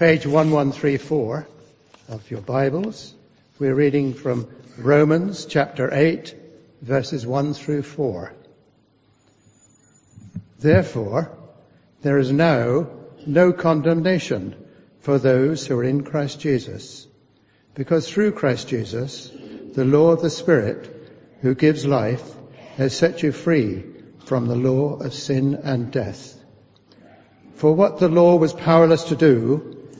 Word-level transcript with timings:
Page 0.00 0.24
1134 0.24 1.46
of 2.08 2.30
your 2.30 2.40
Bibles. 2.40 3.12
We're 3.58 3.74
reading 3.74 4.14
from 4.14 4.48
Romans 4.78 5.44
chapter 5.44 5.92
8 5.92 6.34
verses 6.80 7.26
1 7.26 7.52
through 7.52 7.82
4. 7.82 8.32
Therefore, 10.58 11.36
there 12.00 12.16
is 12.16 12.32
now 12.32 12.88
no 13.26 13.52
condemnation 13.52 14.56
for 15.00 15.18
those 15.18 15.66
who 15.66 15.78
are 15.78 15.84
in 15.84 16.02
Christ 16.02 16.40
Jesus, 16.40 17.06
because 17.74 18.08
through 18.08 18.32
Christ 18.32 18.68
Jesus, 18.68 19.30
the 19.74 19.84
law 19.84 20.12
of 20.12 20.22
the 20.22 20.30
Spirit 20.30 21.10
who 21.42 21.54
gives 21.54 21.84
life 21.84 22.24
has 22.78 22.96
set 22.96 23.22
you 23.22 23.32
free 23.32 23.84
from 24.24 24.46
the 24.46 24.56
law 24.56 24.94
of 24.94 25.12
sin 25.12 25.56
and 25.62 25.92
death. 25.92 26.42
For 27.56 27.74
what 27.74 27.98
the 27.98 28.08
law 28.08 28.36
was 28.36 28.54
powerless 28.54 29.02
to 29.04 29.16
do, 29.16 29.76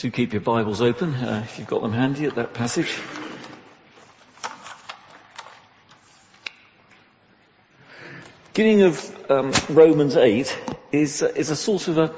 Do 0.00 0.10
keep 0.10 0.32
your 0.32 0.40
Bibles 0.40 0.80
open 0.80 1.12
uh, 1.12 1.42
if 1.44 1.58
you've 1.58 1.68
got 1.68 1.82
them 1.82 1.92
handy 1.92 2.24
at 2.24 2.36
that 2.36 2.54
passage. 2.54 2.98
Beginning 8.54 8.84
of 8.84 9.30
um, 9.30 9.52
Romans 9.68 10.16
8 10.16 10.58
is, 10.90 11.20
is 11.20 11.50
a 11.50 11.56
sort 11.56 11.88
of 11.88 11.98
a, 11.98 12.14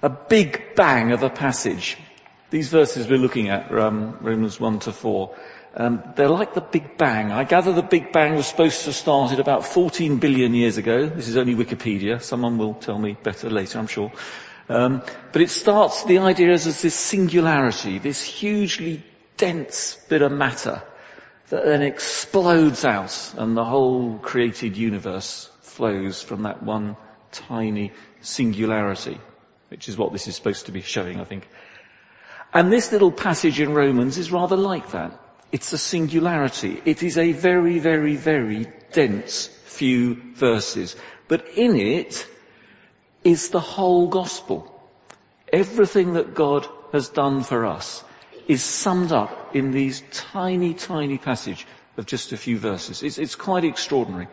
a 0.00 0.08
big 0.08 0.74
bang 0.74 1.12
of 1.12 1.22
a 1.22 1.28
passage. 1.28 1.98
These 2.48 2.70
verses 2.70 3.08
we're 3.08 3.18
looking 3.18 3.50
at, 3.50 3.70
um, 3.70 4.16
Romans 4.22 4.58
1 4.58 4.78
to 4.78 4.92
4, 4.92 5.36
um, 5.74 6.02
they're 6.16 6.30
like 6.30 6.54
the 6.54 6.62
Big 6.62 6.96
Bang. 6.96 7.30
I 7.30 7.44
gather 7.44 7.74
the 7.74 7.82
Big 7.82 8.10
Bang 8.10 8.36
was 8.36 8.46
supposed 8.46 8.80
to 8.80 8.86
have 8.86 8.94
started 8.94 9.38
about 9.38 9.66
14 9.66 10.16
billion 10.16 10.54
years 10.54 10.78
ago. 10.78 11.06
This 11.06 11.28
is 11.28 11.36
only 11.36 11.54
Wikipedia. 11.54 12.22
Someone 12.22 12.56
will 12.56 12.72
tell 12.72 12.98
me 12.98 13.18
better 13.22 13.50
later, 13.50 13.78
I'm 13.78 13.86
sure. 13.86 14.10
Um, 14.68 15.02
but 15.32 15.42
it 15.42 15.50
starts, 15.50 16.04
the 16.04 16.18
idea 16.18 16.52
is 16.52 16.66
as 16.66 16.82
this 16.82 16.94
singularity, 16.94 17.98
this 17.98 18.22
hugely 18.22 19.02
dense 19.36 19.98
bit 20.08 20.22
of 20.22 20.32
matter 20.32 20.82
that 21.48 21.64
then 21.64 21.82
explodes 21.82 22.84
out 22.84 23.34
and 23.36 23.56
the 23.56 23.64
whole 23.64 24.18
created 24.18 24.76
universe 24.76 25.50
flows 25.60 26.22
from 26.22 26.42
that 26.42 26.62
one 26.62 26.96
tiny 27.32 27.92
singularity, 28.20 29.18
which 29.68 29.88
is 29.88 29.98
what 29.98 30.12
this 30.12 30.28
is 30.28 30.36
supposed 30.36 30.66
to 30.66 30.72
be 30.72 30.80
showing, 30.80 31.20
I 31.20 31.24
think. 31.24 31.48
And 32.54 32.72
this 32.72 32.92
little 32.92 33.12
passage 33.12 33.60
in 33.60 33.74
Romans 33.74 34.18
is 34.18 34.30
rather 34.30 34.56
like 34.56 34.92
that. 34.92 35.18
It's 35.50 35.72
a 35.72 35.78
singularity. 35.78 36.80
It 36.84 37.02
is 37.02 37.18
a 37.18 37.32
very, 37.32 37.78
very, 37.78 38.16
very 38.16 38.66
dense 38.92 39.48
few 39.64 40.14
verses. 40.34 40.96
But 41.28 41.48
in 41.56 41.76
it 41.76 42.26
is 43.24 43.50
the 43.50 43.60
whole 43.60 44.08
gospel. 44.08 44.68
Everything 45.52 46.14
that 46.14 46.34
God 46.34 46.66
has 46.92 47.08
done 47.08 47.42
for 47.42 47.66
us 47.66 48.04
is 48.48 48.62
summed 48.62 49.12
up 49.12 49.54
in 49.54 49.70
these 49.70 50.02
tiny, 50.12 50.74
tiny 50.74 51.18
passage 51.18 51.66
of 51.96 52.06
just 52.06 52.32
a 52.32 52.36
few 52.36 52.58
verses. 52.58 53.02
It's, 53.02 53.18
it's 53.18 53.34
quite 53.34 53.64
extraordinary. 53.64 54.28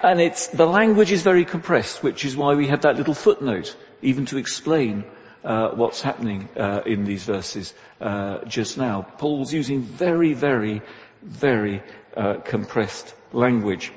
And 0.00 0.20
it's, 0.20 0.48
the 0.48 0.66
language 0.66 1.12
is 1.12 1.22
very 1.22 1.44
compressed, 1.44 2.02
which 2.02 2.24
is 2.24 2.36
why 2.36 2.54
we 2.54 2.66
had 2.66 2.82
that 2.82 2.96
little 2.96 3.14
footnote, 3.14 3.76
even 4.02 4.26
to 4.26 4.38
explain 4.38 5.04
uh, 5.44 5.70
what's 5.70 6.00
happening 6.00 6.48
uh, 6.56 6.82
in 6.84 7.04
these 7.04 7.24
verses 7.24 7.74
uh, 8.00 8.44
just 8.44 8.76
now. 8.78 9.02
Paul's 9.02 9.52
using 9.52 9.82
very, 9.82 10.32
very, 10.32 10.82
very 11.22 11.82
uh, 12.16 12.34
compressed 12.34 13.14
language. 13.32 13.92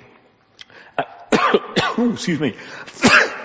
Excuse 1.97 2.39
me. 2.39 2.55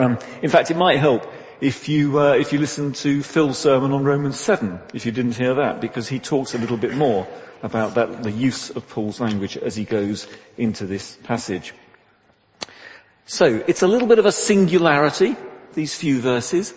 in 0.00 0.50
fact, 0.50 0.70
it 0.70 0.76
might 0.76 0.98
help 0.98 1.26
if 1.60 1.88
you 1.88 2.20
uh, 2.20 2.34
if 2.34 2.52
you 2.52 2.58
listen 2.58 2.92
to 2.92 3.22
Phil's 3.22 3.58
sermon 3.58 3.92
on 3.92 4.04
Romans 4.04 4.38
seven, 4.38 4.80
if 4.94 5.06
you 5.06 5.12
didn't 5.12 5.36
hear 5.36 5.54
that, 5.54 5.80
because 5.80 6.08
he 6.08 6.18
talks 6.18 6.54
a 6.54 6.58
little 6.58 6.76
bit 6.76 6.94
more 6.94 7.26
about 7.62 7.94
that, 7.94 8.22
the 8.22 8.30
use 8.30 8.70
of 8.70 8.88
Paul's 8.88 9.20
language 9.20 9.56
as 9.56 9.74
he 9.74 9.84
goes 9.84 10.28
into 10.56 10.86
this 10.86 11.16
passage. 11.24 11.74
So 13.26 13.62
it's 13.66 13.82
a 13.82 13.88
little 13.88 14.08
bit 14.08 14.18
of 14.18 14.26
a 14.26 14.32
singularity, 14.32 15.36
these 15.74 15.94
few 15.94 16.20
verses, 16.20 16.72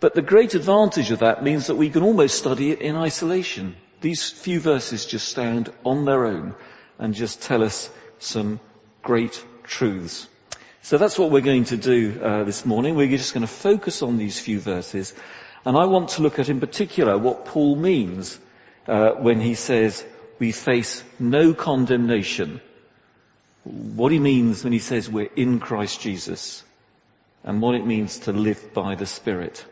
but 0.00 0.14
the 0.14 0.22
great 0.22 0.54
advantage 0.54 1.10
of 1.10 1.20
that 1.20 1.44
means 1.44 1.66
that 1.66 1.76
we 1.76 1.90
can 1.90 2.02
almost 2.02 2.38
study 2.38 2.70
it 2.70 2.80
in 2.80 2.96
isolation. 2.96 3.76
These 4.00 4.30
few 4.30 4.58
verses 4.58 5.06
just 5.06 5.28
stand 5.28 5.72
on 5.84 6.04
their 6.04 6.26
own 6.26 6.54
and 6.98 7.14
just 7.14 7.42
tell 7.42 7.62
us 7.62 7.90
some 8.18 8.58
great 9.02 9.44
truths. 9.64 10.28
So 10.84 10.98
that's 10.98 11.18
what 11.18 11.30
we're 11.30 11.40
going 11.40 11.64
to 11.64 11.78
do 11.78 12.20
uh, 12.22 12.44
this 12.44 12.66
morning. 12.66 12.94
We're 12.94 13.08
just 13.08 13.32
going 13.32 13.46
to 13.46 13.46
focus 13.46 14.02
on 14.02 14.18
these 14.18 14.38
few 14.38 14.60
verses, 14.60 15.14
and 15.64 15.78
I 15.78 15.86
want 15.86 16.10
to 16.10 16.22
look 16.22 16.38
at 16.38 16.50
in 16.50 16.60
particular 16.60 17.16
what 17.16 17.46
Paul 17.46 17.74
means 17.74 18.38
uh, 18.86 19.12
when 19.12 19.40
he 19.40 19.54
says 19.54 20.04
we 20.38 20.52
face 20.52 21.02
no 21.18 21.54
condemnation. 21.54 22.60
What 23.62 24.12
he 24.12 24.18
means 24.18 24.62
when 24.62 24.74
he 24.74 24.78
says 24.78 25.08
we're 25.08 25.30
in 25.34 25.58
Christ 25.58 26.02
Jesus, 26.02 26.62
and 27.44 27.62
what 27.62 27.76
it 27.76 27.86
means 27.86 28.18
to 28.18 28.32
live 28.32 28.74
by 28.74 28.94
the 28.94 29.06
Spirit. 29.06 29.64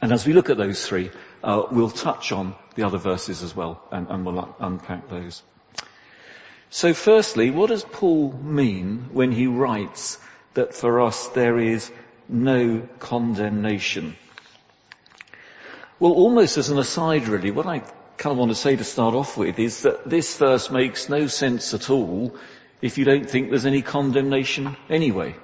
And 0.00 0.10
as 0.10 0.26
we 0.26 0.32
look 0.32 0.48
at 0.48 0.56
those 0.56 0.86
three, 0.86 1.10
uh, 1.42 1.64
we'll 1.70 1.90
touch 1.90 2.32
on 2.32 2.54
the 2.76 2.84
other 2.84 2.96
verses 2.96 3.42
as 3.42 3.54
well, 3.54 3.82
and, 3.92 4.08
and 4.08 4.24
we'll 4.24 4.56
unpack 4.58 5.10
those. 5.10 5.42
So 6.70 6.92
firstly, 6.94 7.50
what 7.50 7.68
does 7.68 7.84
Paul 7.84 8.32
mean 8.32 9.10
when 9.12 9.32
he 9.32 9.46
writes 9.46 10.18
that 10.54 10.74
for 10.74 11.00
us 11.00 11.28
there 11.28 11.58
is 11.58 11.90
no 12.28 12.88
condemnation? 12.98 14.16
Well, 16.00 16.12
almost 16.12 16.58
as 16.58 16.70
an 16.70 16.78
aside 16.78 17.28
really, 17.28 17.50
what 17.50 17.66
I 17.66 17.80
kind 18.16 18.32
of 18.32 18.38
want 18.38 18.50
to 18.50 18.56
say 18.56 18.76
to 18.76 18.84
start 18.84 19.14
off 19.14 19.36
with 19.36 19.58
is 19.58 19.82
that 19.82 20.08
this 20.08 20.36
verse 20.36 20.70
makes 20.70 21.08
no 21.08 21.26
sense 21.26 21.74
at 21.74 21.90
all 21.90 22.34
if 22.82 22.98
you 22.98 23.04
don't 23.04 23.28
think 23.28 23.50
there's 23.50 23.66
any 23.66 23.82
condemnation 23.82 24.76
anyway. 24.90 25.36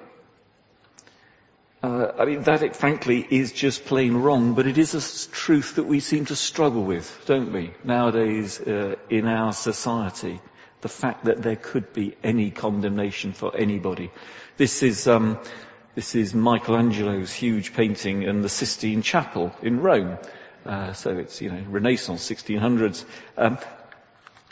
Uh, 1.83 2.11
I 2.19 2.25
mean, 2.25 2.43
that 2.43 2.75
frankly 2.75 3.25
is 3.27 3.51
just 3.51 3.85
plain 3.85 4.15
wrong, 4.15 4.53
but 4.53 4.67
it 4.67 4.77
is 4.77 4.93
a 4.93 5.31
truth 5.31 5.75
that 5.75 5.85
we 5.85 5.99
seem 5.99 6.25
to 6.25 6.35
struggle 6.35 6.83
with, 6.83 7.23
don't 7.25 7.51
we, 7.51 7.73
nowadays 7.83 8.59
uh, 8.61 8.95
in 9.09 9.25
our 9.25 9.51
society 9.51 10.39
the 10.81 10.89
fact 10.89 11.25
that 11.25 11.41
there 11.41 11.55
could 11.55 11.93
be 11.93 12.15
any 12.23 12.51
condemnation 12.51 13.33
for 13.33 13.55
anybody. 13.55 14.11
This 14.57 14.83
is, 14.83 15.07
um, 15.07 15.39
this 15.95 16.15
is 16.15 16.33
Michelangelo's 16.33 17.31
huge 17.31 17.73
painting 17.73 18.23
in 18.23 18.41
the 18.41 18.49
Sistine 18.49 19.01
Chapel 19.01 19.53
in 19.61 19.79
Rome. 19.79 20.17
Uh, 20.65 20.93
so 20.93 21.17
it's, 21.17 21.41
you 21.41 21.51
know, 21.51 21.63
Renaissance, 21.69 22.29
1600s. 22.29 23.05
Um, 23.37 23.57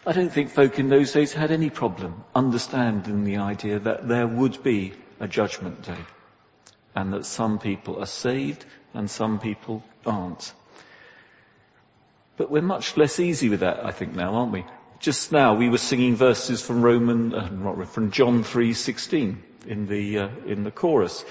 I 0.06 0.14
don't 0.14 0.32
think 0.32 0.50
folk 0.50 0.80
in 0.80 0.90
those 0.90 1.12
days 1.12 1.34
had 1.34 1.52
any 1.52 1.70
problem 1.70 2.24
understanding 2.34 3.26
the 3.26 3.38
idea 3.38 3.80
that 3.80 4.08
there 4.08 4.28
would 4.28 4.64
be 4.64 4.94
a 5.20 5.28
judgment 5.28 5.84
day 5.84 6.06
and 6.96 7.14
that 7.14 7.26
some 7.26 7.60
people 7.60 8.00
are 8.00 8.08
saved 8.08 8.66
and 8.94 9.10
some 9.10 9.40
people 9.40 9.84
aren't. 10.06 10.54
But 12.38 12.50
we're 12.50 12.62
much 12.62 12.96
less 12.96 13.20
easy 13.20 13.50
with 13.50 13.60
that, 13.60 13.86
I 13.86 13.92
think 13.92 14.16
now, 14.16 14.36
aren't 14.36 14.54
we? 14.54 14.66
Just 15.00 15.32
now 15.32 15.56
we 15.56 15.70
were 15.70 15.78
singing 15.78 16.18
verses 16.18 16.62
from 16.62 16.82
Roman, 16.82 17.34
uh, 17.34 17.86
from 17.86 18.12
John 18.12 18.44
3:16 18.44 19.38
in 19.66 19.88
the 19.88 20.20
uh, 20.20 20.30
in 20.46 20.66
the 20.66 20.72
chorus. 20.72 21.24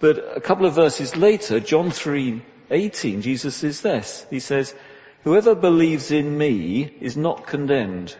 But 0.00 0.36
a 0.36 0.40
couple 0.40 0.66
of 0.66 0.74
verses 0.74 1.14
later, 1.14 1.60
John 1.60 1.90
3:18, 1.90 3.22
Jesus 3.22 3.54
says 3.54 3.82
this. 3.82 4.26
He 4.30 4.40
says, 4.40 4.74
"Whoever 5.22 5.54
believes 5.54 6.10
in 6.10 6.36
me 6.36 6.92
is 7.00 7.16
not 7.16 7.46
condemned, 7.46 8.16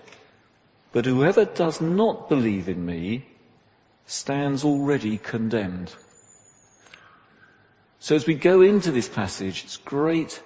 but 0.93 1.07
whoever 1.07 1.45
does 1.45 1.81
not 1.81 2.29
believe 2.29 2.69
in 2.69 2.87
me 2.87 3.27
stands 4.07 4.65
already 4.65 5.19
condemned." 5.19 5.93
So 7.99 8.15
as 8.15 8.29
we 8.29 8.35
go 8.35 8.61
into 8.61 8.93
this 8.93 9.09
passage, 9.09 9.65
it's 9.65 9.79
great 9.79 10.41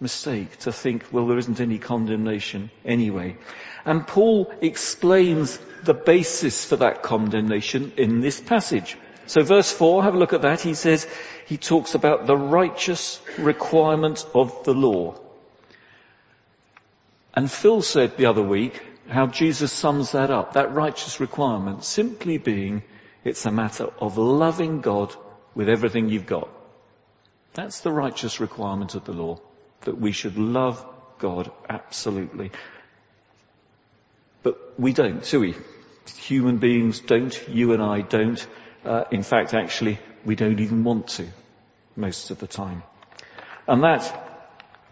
mistake 0.00 0.58
to 0.60 0.72
think, 0.72 1.04
well, 1.12 1.26
there 1.26 1.38
isn't 1.38 1.60
any 1.60 1.78
condemnation 1.78 2.70
anyway. 2.84 3.36
And 3.84 4.06
Paul 4.06 4.52
explains 4.60 5.58
the 5.82 5.94
basis 5.94 6.64
for 6.64 6.76
that 6.76 7.02
condemnation 7.02 7.92
in 7.96 8.20
this 8.20 8.40
passage. 8.40 8.96
So 9.26 9.42
verse 9.42 9.72
4, 9.72 10.02
have 10.02 10.14
a 10.14 10.18
look 10.18 10.32
at 10.32 10.42
that. 10.42 10.60
He 10.60 10.74
says, 10.74 11.06
he 11.46 11.56
talks 11.56 11.94
about 11.94 12.26
the 12.26 12.36
righteous 12.36 13.20
requirement 13.38 14.26
of 14.34 14.64
the 14.64 14.74
law. 14.74 15.18
And 17.34 17.50
Phil 17.50 17.82
said 17.82 18.16
the 18.16 18.26
other 18.26 18.42
week 18.42 18.80
how 19.08 19.26
Jesus 19.26 19.72
sums 19.72 20.12
that 20.12 20.30
up, 20.30 20.54
that 20.54 20.72
righteous 20.72 21.20
requirement 21.20 21.84
simply 21.84 22.38
being 22.38 22.82
it's 23.24 23.46
a 23.46 23.50
matter 23.50 23.88
of 23.98 24.18
loving 24.18 24.82
God 24.82 25.14
with 25.54 25.68
everything 25.68 26.08
you've 26.10 26.26
got. 26.26 26.48
That's 27.54 27.80
the 27.80 27.92
righteous 27.92 28.40
requirement 28.40 28.94
of 28.94 29.04
the 29.04 29.12
law, 29.12 29.40
that 29.84 29.98
we 29.98 30.12
should 30.12 30.36
love 30.38 30.84
God 31.18 31.50
absolutely. 31.68 32.50
But 34.42 34.78
we 34.78 34.92
don't, 34.92 35.24
do 35.24 35.40
we? 35.40 35.54
Human 36.16 36.58
beings 36.58 37.00
don't, 37.00 37.48
you 37.48 37.72
and 37.72 37.82
I 37.82 38.02
don't. 38.02 38.46
Uh, 38.84 39.04
in 39.10 39.22
fact, 39.22 39.54
actually, 39.54 39.98
we 40.24 40.36
don't 40.36 40.60
even 40.60 40.84
want 40.84 41.08
to 41.08 41.26
most 41.96 42.30
of 42.30 42.38
the 42.38 42.46
time. 42.46 42.82
And 43.66 43.82
that, 43.82 44.02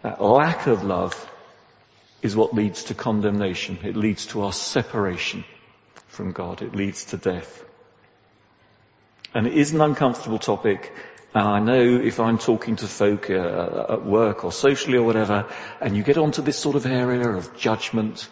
that 0.01 0.21
lack 0.21 0.67
of 0.67 0.83
love 0.83 1.13
is 2.21 2.35
what 2.35 2.55
leads 2.55 2.85
to 2.85 2.93
condemnation. 2.93 3.77
It 3.83 3.95
leads 3.95 4.27
to 4.27 4.41
our 4.43 4.53
separation 4.53 5.43
from 6.07 6.31
God. 6.31 6.61
It 6.61 6.75
leads 6.75 7.05
to 7.05 7.17
death. 7.17 7.63
And 9.33 9.45
it 9.47 9.53
is 9.53 9.73
an 9.73 9.81
uncomfortable 9.81 10.39
topic. 10.39 10.93
And 11.35 11.47
I 11.47 11.59
know 11.59 11.99
if 11.99 12.19
I'm 12.19 12.37
talking 12.37 12.75
to 12.77 12.87
folk 12.87 13.29
uh, 13.29 13.85
at 13.89 14.05
work 14.05 14.43
or 14.43 14.51
socially 14.51 14.97
or 14.97 15.03
whatever, 15.03 15.47
and 15.81 15.97
you 15.97 16.03
get 16.03 16.17
onto 16.17 16.43
this 16.43 16.59
sort 16.59 16.75
of 16.75 16.85
area 16.85 17.27
of 17.27 17.57
judgment, 17.57 18.29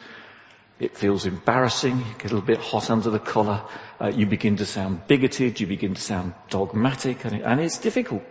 it 0.79 0.95
feels 0.95 1.25
embarrassing, 1.25 1.97
you 1.97 2.13
get 2.19 2.31
a 2.31 2.35
little 2.35 2.41
bit 2.41 2.59
hot 2.59 2.91
under 2.91 3.09
the 3.09 3.19
collar, 3.19 3.63
uh, 3.99 4.07
you 4.07 4.27
begin 4.27 4.57
to 4.57 4.67
sound 4.67 5.07
bigoted, 5.07 5.59
you 5.59 5.65
begin 5.65 5.95
to 5.95 6.01
sound 6.01 6.35
dogmatic, 6.51 7.25
and, 7.25 7.37
it, 7.37 7.41
and 7.43 7.59
it's 7.59 7.79
difficult. 7.79 8.23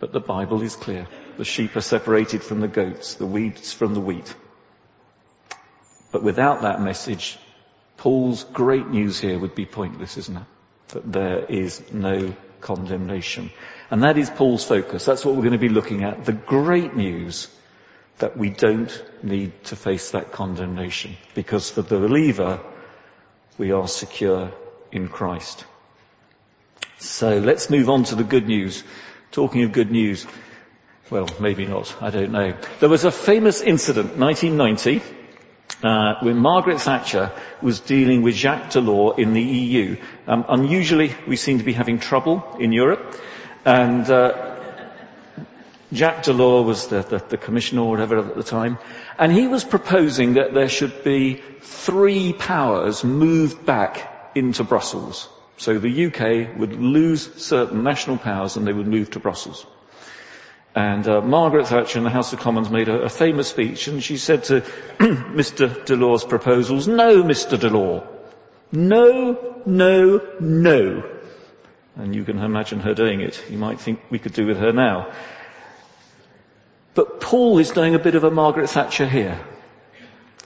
But 0.00 0.12
the 0.12 0.20
Bible 0.20 0.62
is 0.62 0.74
clear. 0.74 1.06
The 1.38 1.44
sheep 1.44 1.76
are 1.76 1.80
separated 1.80 2.42
from 2.42 2.60
the 2.60 2.68
goats, 2.68 3.14
the 3.14 3.26
weeds 3.26 3.72
from 3.72 3.94
the 3.94 4.00
wheat. 4.00 4.34
But 6.10 6.24
without 6.24 6.62
that 6.62 6.80
message, 6.80 7.38
Paul's 7.96 8.42
great 8.42 8.88
news 8.88 9.20
here 9.20 9.38
would 9.38 9.54
be 9.54 9.66
pointless, 9.66 10.16
isn't 10.16 10.36
it? 10.36 10.44
That 10.88 11.12
there 11.12 11.44
is 11.44 11.92
no 11.92 12.34
condemnation. 12.60 13.50
And 13.90 14.02
that 14.02 14.18
is 14.18 14.30
Paul's 14.30 14.64
focus. 14.64 15.04
That's 15.04 15.24
what 15.24 15.34
we're 15.34 15.42
going 15.42 15.52
to 15.52 15.58
be 15.58 15.68
looking 15.68 16.02
at. 16.02 16.24
The 16.24 16.32
great 16.32 16.94
news 16.96 17.48
that 18.18 18.36
we 18.36 18.50
don't 18.50 19.04
need 19.22 19.64
to 19.64 19.76
face 19.76 20.10
that 20.12 20.32
condemnation. 20.32 21.16
Because 21.34 21.70
for 21.70 21.82
the 21.82 21.98
believer, 21.98 22.60
we 23.58 23.72
are 23.72 23.88
secure 23.88 24.52
in 24.90 25.08
Christ. 25.08 25.64
So 26.98 27.38
let's 27.38 27.70
move 27.70 27.90
on 27.90 28.04
to 28.04 28.14
the 28.14 28.24
good 28.24 28.46
news. 28.46 28.82
Talking 29.32 29.64
of 29.64 29.72
good 29.72 29.90
news, 29.90 30.26
well, 31.10 31.28
maybe 31.40 31.66
not, 31.66 31.94
I 32.00 32.10
don't 32.10 32.32
know. 32.32 32.56
There 32.80 32.88
was 32.88 33.04
a 33.04 33.10
famous 33.10 33.60
incident, 33.60 34.16
1990, 34.16 35.02
uh, 35.82 36.14
when 36.20 36.38
Margaret 36.38 36.80
Thatcher 36.80 37.32
was 37.62 37.80
dealing 37.80 38.22
with 38.22 38.34
Jacques 38.34 38.70
Delors 38.70 39.18
in 39.18 39.32
the 39.34 39.42
EU. 39.42 39.96
Um, 40.26 40.44
unusually, 40.48 41.14
we 41.26 41.36
seem 41.36 41.58
to 41.58 41.64
be 41.64 41.72
having 41.72 41.98
trouble 41.98 42.56
in 42.58 42.72
Europe, 42.72 43.14
and 43.64 44.08
uh, 44.08 44.56
Jacques 45.92 46.24
Delors 46.24 46.64
was 46.64 46.88
the, 46.88 47.02
the, 47.02 47.18
the, 47.18 47.36
commissioner 47.36 47.82
or 47.82 47.90
whatever 47.90 48.18
at 48.18 48.34
the 48.36 48.42
time, 48.42 48.78
and 49.18 49.32
he 49.32 49.46
was 49.46 49.64
proposing 49.64 50.34
that 50.34 50.54
there 50.54 50.68
should 50.68 51.04
be 51.04 51.42
three 51.60 52.32
powers 52.32 53.04
moved 53.04 53.64
back 53.64 54.30
into 54.34 54.64
Brussels. 54.64 55.28
So 55.58 55.78
the 55.78 56.06
UK 56.06 56.58
would 56.58 56.74
lose 56.74 57.34
certain 57.42 57.82
national 57.82 58.18
powers 58.18 58.56
and 58.56 58.66
they 58.66 58.72
would 58.74 58.86
move 58.86 59.10
to 59.12 59.20
Brussels. 59.20 59.64
And 60.76 61.08
uh, 61.08 61.22
Margaret 61.22 61.68
Thatcher 61.68 61.96
in 61.96 62.04
the 62.04 62.10
House 62.10 62.34
of 62.34 62.40
Commons 62.40 62.68
made 62.68 62.90
a, 62.90 63.04
a 63.04 63.08
famous 63.08 63.48
speech 63.48 63.88
and 63.88 64.04
she 64.04 64.18
said 64.18 64.44
to 64.44 64.60
Mr 64.98 65.68
Delors' 65.86 66.28
proposals, 66.28 66.86
no, 66.86 67.22
Mr 67.22 67.56
Delors. 67.58 68.06
No, 68.72 69.62
no, 69.64 70.20
no. 70.38 71.10
And 71.96 72.14
you 72.14 72.24
can 72.24 72.38
imagine 72.38 72.80
her 72.80 72.92
doing 72.92 73.22
it. 73.22 73.42
You 73.48 73.56
might 73.56 73.80
think 73.80 74.00
we 74.10 74.18
could 74.18 74.34
do 74.34 74.46
with 74.46 74.58
her 74.58 74.70
now. 74.70 75.14
But 76.92 77.22
Paul 77.22 77.56
is 77.56 77.70
doing 77.70 77.94
a 77.94 77.98
bit 77.98 78.14
of 78.14 78.24
a 78.24 78.30
Margaret 78.30 78.68
Thatcher 78.68 79.08
here. 79.08 79.42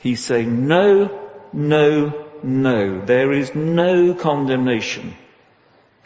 He's 0.00 0.24
saying, 0.24 0.68
no, 0.68 1.28
no, 1.52 2.28
no. 2.44 3.04
There 3.04 3.32
is 3.32 3.52
no 3.56 4.14
condemnation. 4.14 5.16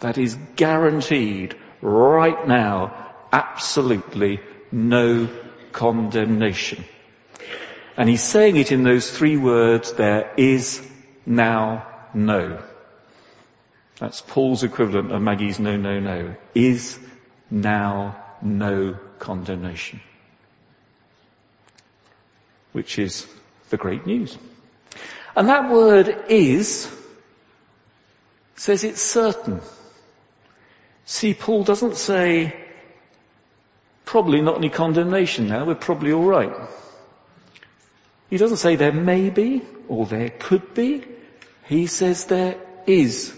That 0.01 0.17
is 0.17 0.35
guaranteed 0.57 1.57
right 1.83 2.49
now 2.49 3.05
absolutely 3.35 4.41
no 4.71 5.29
condemnation. 5.73 6.85
And 7.97 8.09
he's 8.09 8.23
saying 8.23 8.57
it 8.57 8.71
in 8.71 8.85
those 8.85 9.11
three 9.11 9.37
words, 9.37 9.93
there 9.93 10.33
is 10.37 10.87
now 11.27 11.87
no. 12.15 12.63
That's 13.99 14.21
Paul's 14.21 14.63
equivalent 14.63 15.13
of 15.13 15.21
Maggie's 15.21 15.59
no, 15.59 15.77
no, 15.77 15.99
no. 15.99 16.37
Is 16.55 16.99
now 17.51 18.17
no 18.41 18.97
condemnation. 19.19 20.01
Which 22.73 22.99
is 22.99 23.27
the 23.71 23.77
great 23.77 24.07
news. 24.07 24.39
And 25.37 25.49
that 25.49 25.71
word 25.71 26.25
is 26.29 26.91
says 28.57 28.85
it's 28.85 29.03
certain. 29.03 29.61
See, 31.05 31.35
Paul 31.35 31.65
doesn't 31.65 31.97
say 31.97 32.64
Probably 34.15 34.43
not 34.43 34.59
any 34.59 34.71
condemnation 34.71 35.49
now, 35.49 35.65
we're 35.65 35.75
probably 35.75 36.13
alright. 36.13 36.53
He 38.31 38.37
doesn't 38.37 38.59
say 38.59 38.77
there 38.77 38.93
may 38.93 39.29
be, 39.29 39.63
or 39.89 40.07
there 40.07 40.31
could 40.31 40.73
be. 40.73 41.03
He 41.65 41.89
says 41.89 42.27
there 42.27 42.55
is 42.87 43.35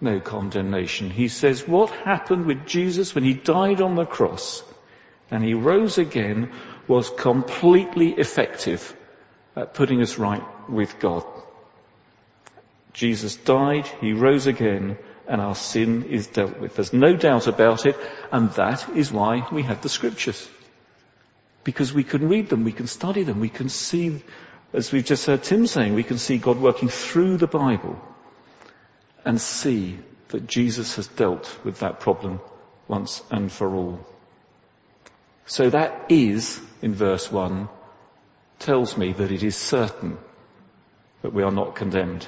no 0.00 0.20
condemnation. 0.20 1.10
He 1.10 1.26
says 1.26 1.66
what 1.66 1.90
happened 1.90 2.46
with 2.46 2.66
Jesus 2.66 3.16
when 3.16 3.24
he 3.24 3.34
died 3.34 3.80
on 3.80 3.96
the 3.96 4.04
cross 4.04 4.62
and 5.28 5.42
he 5.42 5.54
rose 5.54 5.98
again 5.98 6.52
was 6.86 7.10
completely 7.10 8.10
effective 8.12 8.96
at 9.56 9.74
putting 9.74 10.02
us 10.02 10.18
right 10.18 10.70
with 10.70 11.00
God. 11.00 11.24
Jesus 12.92 13.34
died, 13.34 13.88
he 14.00 14.12
rose 14.12 14.46
again, 14.46 14.98
and 15.28 15.40
our 15.40 15.54
sin 15.54 16.04
is 16.04 16.26
dealt 16.26 16.58
with. 16.58 16.74
There's 16.74 16.92
no 16.92 17.16
doubt 17.16 17.46
about 17.46 17.86
it, 17.86 17.96
and 18.30 18.50
that 18.52 18.88
is 18.90 19.12
why 19.12 19.46
we 19.52 19.62
have 19.62 19.82
the 19.82 19.88
scriptures. 19.88 20.48
Because 21.64 21.92
we 21.92 22.04
can 22.04 22.28
read 22.28 22.48
them, 22.48 22.64
we 22.64 22.72
can 22.72 22.86
study 22.86 23.22
them, 23.22 23.40
we 23.40 23.48
can 23.48 23.68
see, 23.68 24.22
as 24.72 24.90
we've 24.90 25.04
just 25.04 25.26
heard 25.26 25.42
Tim 25.42 25.66
saying, 25.66 25.94
we 25.94 26.02
can 26.02 26.18
see 26.18 26.38
God 26.38 26.58
working 26.58 26.88
through 26.88 27.36
the 27.36 27.46
Bible 27.46 28.00
and 29.24 29.40
see 29.40 29.98
that 30.28 30.46
Jesus 30.46 30.96
has 30.96 31.06
dealt 31.06 31.58
with 31.64 31.80
that 31.80 32.00
problem 32.00 32.40
once 32.88 33.22
and 33.30 33.50
for 33.50 33.74
all. 33.74 34.00
So 35.46 35.70
that 35.70 36.06
is, 36.08 36.60
in 36.80 36.94
verse 36.94 37.30
1, 37.30 37.68
tells 38.58 38.96
me 38.96 39.12
that 39.12 39.30
it 39.30 39.42
is 39.42 39.56
certain 39.56 40.18
that 41.22 41.32
we 41.32 41.42
are 41.42 41.50
not 41.52 41.74
condemned. 41.74 42.26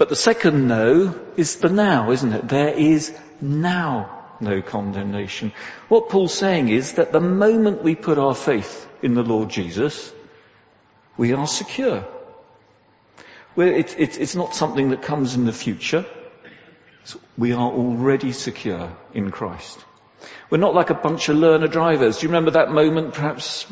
But 0.00 0.08
the 0.08 0.16
second 0.16 0.66
no 0.66 1.14
is 1.36 1.56
the 1.56 1.68
now, 1.68 2.10
isn't 2.10 2.32
it? 2.32 2.48
There 2.48 2.70
is 2.72 3.14
now 3.38 4.08
no 4.40 4.62
condemnation. 4.62 5.52
What 5.90 6.08
Paul's 6.08 6.32
saying 6.32 6.70
is 6.70 6.94
that 6.94 7.12
the 7.12 7.20
moment 7.20 7.82
we 7.82 7.94
put 7.96 8.16
our 8.16 8.34
faith 8.34 8.88
in 9.02 9.12
the 9.12 9.22
Lord 9.22 9.50
Jesus, 9.50 10.10
we 11.18 11.34
are 11.34 11.46
secure. 11.46 12.08
It, 13.58 13.94
it, 13.98 14.18
it's 14.18 14.34
not 14.34 14.54
something 14.54 14.88
that 14.88 15.02
comes 15.02 15.34
in 15.34 15.44
the 15.44 15.52
future. 15.52 16.06
We 17.36 17.52
are 17.52 17.70
already 17.70 18.32
secure 18.32 18.96
in 19.12 19.30
Christ. 19.30 19.84
We're 20.48 20.56
not 20.56 20.74
like 20.74 20.88
a 20.88 20.94
bunch 20.94 21.28
of 21.28 21.36
learner 21.36 21.68
drivers. 21.68 22.20
Do 22.20 22.22
you 22.24 22.30
remember 22.30 22.52
that 22.52 22.72
moment, 22.72 23.12
perhaps 23.12 23.66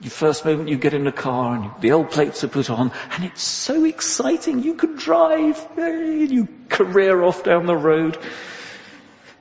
the 0.00 0.10
first 0.10 0.44
moment 0.44 0.68
you 0.68 0.76
get 0.76 0.94
in 0.94 1.04
the 1.04 1.12
car 1.12 1.56
and 1.56 1.70
the 1.80 1.90
L 1.90 2.04
plates 2.04 2.44
are 2.44 2.48
put 2.48 2.70
on 2.70 2.92
and 3.12 3.24
it's 3.24 3.42
so 3.42 3.84
exciting. 3.84 4.62
You 4.62 4.74
can 4.74 4.96
drive. 4.96 5.66
And 5.76 6.30
you 6.30 6.48
career 6.68 7.22
off 7.22 7.42
down 7.42 7.66
the 7.66 7.76
road. 7.76 8.16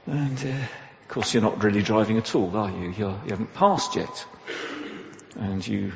And 0.07 0.37
uh, 0.39 0.49
of 0.49 1.07
course 1.09 1.33
you're 1.33 1.43
not 1.43 1.63
really 1.63 1.83
driving 1.83 2.17
at 2.17 2.33
all, 2.33 2.55
are 2.55 2.71
you? 2.71 2.93
You're, 2.97 3.19
you 3.25 3.29
have 3.29 3.39
not 3.39 3.53
passed 3.53 3.95
yet. 3.95 4.25
And 5.35 5.65
you 5.67 5.93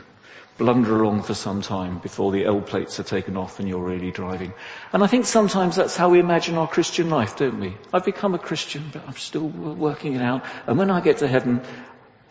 blunder 0.58 1.02
along 1.02 1.24
for 1.24 1.34
some 1.34 1.64
time 1.64 1.98
before 1.98 2.32
the 2.32 2.46
L 2.46 2.62
plates 2.62 3.00
are 3.00 3.04
taken 3.04 3.36
off 3.36 3.60
and 3.60 3.68
you're 3.68 3.84
really 3.84 4.12
driving. 4.12 4.54
And 4.94 5.04
I 5.04 5.08
think 5.08 5.26
sometimes 5.26 5.76
that's 5.76 5.98
how 5.98 6.10
we 6.10 6.20
imagine 6.20 6.56
our 6.56 6.68
Christian 6.68 7.10
life, 7.10 7.36
don't 7.36 7.60
we? 7.60 7.76
I've 7.92 8.06
become 8.06 8.36
a 8.36 8.40
Christian, 8.40 8.92
but 8.94 9.08
I'm 9.08 9.18
still 9.18 9.48
working 9.48 10.14
it 10.14 10.22
out. 10.22 10.46
And 10.68 10.78
when 10.78 10.92
I 10.92 11.02
get 11.02 11.18
to 11.20 11.28
heaven, 11.28 11.62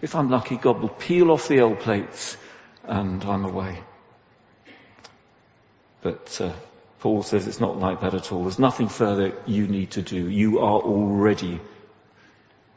if 0.02 0.14
I'm 0.14 0.30
lucky, 0.30 0.56
God 0.56 0.80
will 0.80 0.88
peel 0.88 1.30
off 1.30 1.48
the 1.48 1.60
old 1.60 1.80
plates 1.80 2.36
and 2.84 3.22
I'm 3.24 3.44
away. 3.44 3.78
But 6.02 6.40
uh, 6.40 6.52
Paul 7.00 7.22
says 7.22 7.46
it's 7.46 7.60
not 7.60 7.78
like 7.78 8.00
that 8.00 8.14
at 8.14 8.32
all. 8.32 8.42
There's 8.42 8.58
nothing 8.58 8.88
further 8.88 9.34
you 9.46 9.66
need 9.66 9.92
to 9.92 10.02
do. 10.02 10.28
You 10.28 10.60
are 10.60 10.80
already 10.80 11.60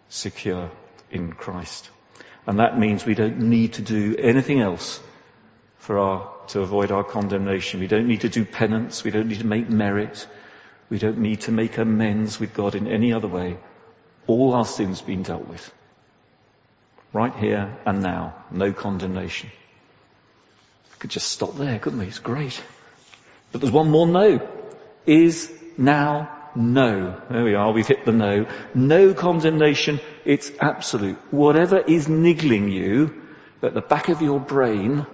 secure 0.10 0.70
in 1.12 1.34
Christ. 1.34 1.89
And 2.46 2.60
that 2.60 2.77
means 2.77 3.06
we 3.06 3.15
don't 3.15 3.39
need 3.39 3.74
to 3.74 3.82
do 3.82 4.15
anything 4.18 4.60
else 4.60 5.00
for 5.77 6.00
our, 6.00 6.30
to 6.48 6.62
avoid 6.62 6.92
our 6.92 7.03
condemnation. 7.03 7.80
We 7.80 7.88
don't 7.88 8.08
need 8.08 8.22
to 8.22 8.30
do 8.30 8.44
penance. 8.44 9.03
We 9.03 9.12
don't 9.12 9.27
need 9.27 9.39
to 9.39 9.46
make 9.46 9.70
merit. 9.70 10.27
We 10.89 11.00
don't 11.00 11.20
need 11.20 11.42
to 11.42 11.51
make 11.51 11.77
amends 11.77 12.39
with 12.39 12.53
God 12.53 12.75
in 12.75 12.88
any 12.88 13.13
other 13.13 13.27
way. 13.27 13.58
All 14.27 14.53
our 14.53 14.65
sins 14.65 15.01
been 15.01 15.24
dealt 15.24 15.48
with. 15.48 15.74
Right 17.13 17.36
here 17.36 17.77
and 17.86 18.01
now. 18.01 18.34
No 18.51 18.74
condemnation. 18.74 19.51
We 20.91 20.98
could 21.00 21.12
just 21.12 21.29
stop 21.29 21.55
there, 21.55 21.79
couldn't 21.79 22.00
we? 22.00 22.08
It's 22.08 22.20
great. 22.20 22.62
But 23.51 23.62
there's 23.62 23.72
one 23.72 23.89
more 23.89 24.08
no. 24.08 24.46
Is 25.05 25.53
now 25.77 26.43
no. 26.55 27.22
There 27.29 27.43
we 27.43 27.55
are, 27.55 27.72
we've 27.72 27.88
hit 27.88 28.05
the 28.05 28.12
no. 28.12 28.48
No 28.74 29.13
condemnation, 29.13 30.00
it's 30.25 30.51
absolute. 30.60 31.17
Whatever 31.32 31.79
is 31.79 32.08
niggling 32.08 32.70
you 32.70 33.22
at 33.62 33.74
the 33.74 33.82
back 33.82 34.10
of 34.10 34.22
your 34.22 34.39
brain 34.39 35.05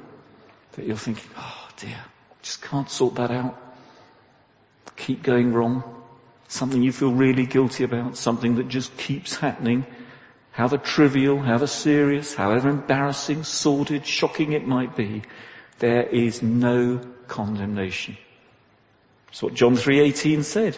that 0.73 0.85
you're 0.85 0.97
thinking, 0.97 1.29
oh 1.37 1.69
dear, 1.77 1.99
just 2.41 2.61
can't 2.61 2.89
sort 2.89 3.15
that 3.15 3.31
out. 3.31 3.57
Keep 4.95 5.23
going 5.23 5.53
wrong. 5.53 5.83
Something 6.47 6.81
you 6.81 6.91
feel 6.91 7.11
really 7.11 7.45
guilty 7.45 7.83
about, 7.83 8.17
something 8.17 8.55
that 8.55 8.67
just 8.67 8.95
keeps 8.97 9.35
happening. 9.35 9.85
However 10.59 10.77
trivial, 10.77 11.39
however 11.39 11.67
serious, 11.67 12.35
however 12.35 12.67
embarrassing, 12.67 13.45
sordid, 13.45 14.05
shocking 14.05 14.51
it 14.51 14.67
might 14.67 14.93
be, 14.93 15.21
there 15.77 16.03
is 16.03 16.41
no 16.43 16.99
condemnation. 17.29 18.17
That's 19.27 19.41
what 19.41 19.53
John 19.53 19.77
3.18 19.77 20.43
said. 20.43 20.77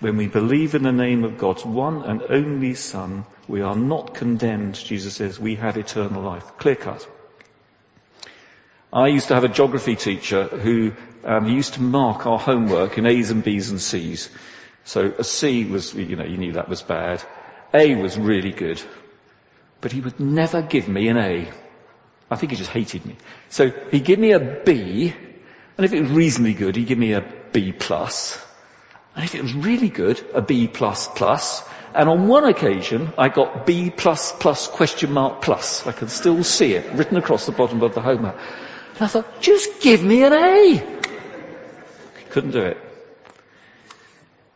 When 0.00 0.16
we 0.16 0.26
believe 0.26 0.74
in 0.74 0.82
the 0.82 0.90
name 0.90 1.22
of 1.22 1.38
God's 1.38 1.64
one 1.64 2.02
and 2.02 2.20
only 2.28 2.74
Son, 2.74 3.26
we 3.46 3.60
are 3.60 3.76
not 3.76 4.12
condemned, 4.12 4.74
Jesus 4.74 5.14
says, 5.14 5.38
we 5.38 5.54
have 5.54 5.76
eternal 5.76 6.20
life. 6.20 6.58
Clear 6.58 6.74
cut. 6.74 7.08
I 8.92 9.06
used 9.06 9.28
to 9.28 9.34
have 9.34 9.44
a 9.44 9.48
geography 9.48 9.94
teacher 9.94 10.48
who 10.48 10.94
um, 11.22 11.46
used 11.46 11.74
to 11.74 11.80
mark 11.80 12.26
our 12.26 12.40
homework 12.40 12.98
in 12.98 13.06
A's 13.06 13.30
and 13.30 13.44
B's 13.44 13.70
and 13.70 13.80
C's. 13.80 14.30
So 14.82 15.14
a 15.16 15.22
C 15.22 15.64
was, 15.64 15.94
you 15.94 16.16
know, 16.16 16.24
you 16.24 16.38
knew 16.38 16.54
that 16.54 16.68
was 16.68 16.82
bad. 16.82 17.22
A 17.72 17.94
was 17.96 18.18
really 18.18 18.52
good. 18.52 18.82
But 19.80 19.92
he 19.92 20.00
would 20.00 20.20
never 20.20 20.62
give 20.62 20.88
me 20.88 21.08
an 21.08 21.16
A. 21.16 21.50
I 22.30 22.36
think 22.36 22.52
he 22.52 22.56
just 22.56 22.70
hated 22.70 23.04
me. 23.04 23.16
So 23.48 23.70
he'd 23.90 24.04
give 24.04 24.18
me 24.18 24.32
a 24.32 24.40
B, 24.40 25.12
and 25.76 25.84
if 25.84 25.92
it 25.92 26.02
was 26.02 26.10
reasonably 26.10 26.54
good, 26.54 26.76
he'd 26.76 26.86
give 26.86 26.98
me 26.98 27.14
a 27.14 27.24
B 27.52 27.72
plus. 27.72 28.44
And 29.16 29.24
if 29.24 29.34
it 29.34 29.42
was 29.42 29.54
really 29.54 29.88
good, 29.88 30.24
a 30.34 30.42
B 30.42 30.68
plus 30.68 31.08
plus. 31.08 31.66
And 31.94 32.08
on 32.08 32.28
one 32.28 32.44
occasion, 32.44 33.12
I 33.18 33.28
got 33.28 33.66
B 33.66 33.90
plus 33.90 34.32
plus 34.32 34.68
question 34.68 35.12
mark 35.12 35.42
plus. 35.42 35.86
I 35.86 35.92
can 35.92 36.08
still 36.08 36.44
see 36.44 36.74
it 36.74 36.92
written 36.92 37.16
across 37.16 37.46
the 37.46 37.52
bottom 37.52 37.82
of 37.82 37.94
the 37.94 38.00
homework. 38.00 38.36
And 38.94 39.02
I 39.02 39.06
thought, 39.08 39.40
just 39.40 39.80
give 39.80 40.04
me 40.04 40.22
an 40.22 40.32
A. 40.32 41.00
Couldn't 42.30 42.52
do 42.52 42.62
it. 42.62 42.78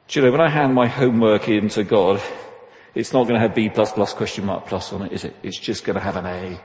Do 0.07 0.21
you 0.21 0.27
know, 0.27 0.33
when 0.33 0.41
I 0.41 0.49
hand 0.49 0.75
my 0.75 0.87
homework 0.87 1.49
in 1.49 1.71
to 1.71 1.83
God, 1.83 2.23
it's 2.95 3.13
not 3.13 3.25
going 3.25 3.35
to 3.35 3.41
have 3.41 3.55
B 3.55 3.69
plus 3.69 3.93
plus 3.93 4.13
question 4.15 4.47
mark 4.47 4.67
plus 4.67 4.93
on 4.93 5.03
it, 5.03 5.13
is 5.13 5.25
it? 5.25 5.35
It's 5.43 5.59
just 5.59 5.85
going 5.85 5.95
to 5.95 6.03
have 6.03 6.17
an 6.17 6.27
A. 6.27 6.61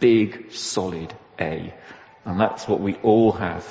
Big, 0.00 0.52
solid 0.52 1.12
A. 1.40 1.74
And 2.24 2.40
that's 2.40 2.66
what 2.66 2.80
we 2.80 2.94
all 2.96 3.32
have 3.32 3.64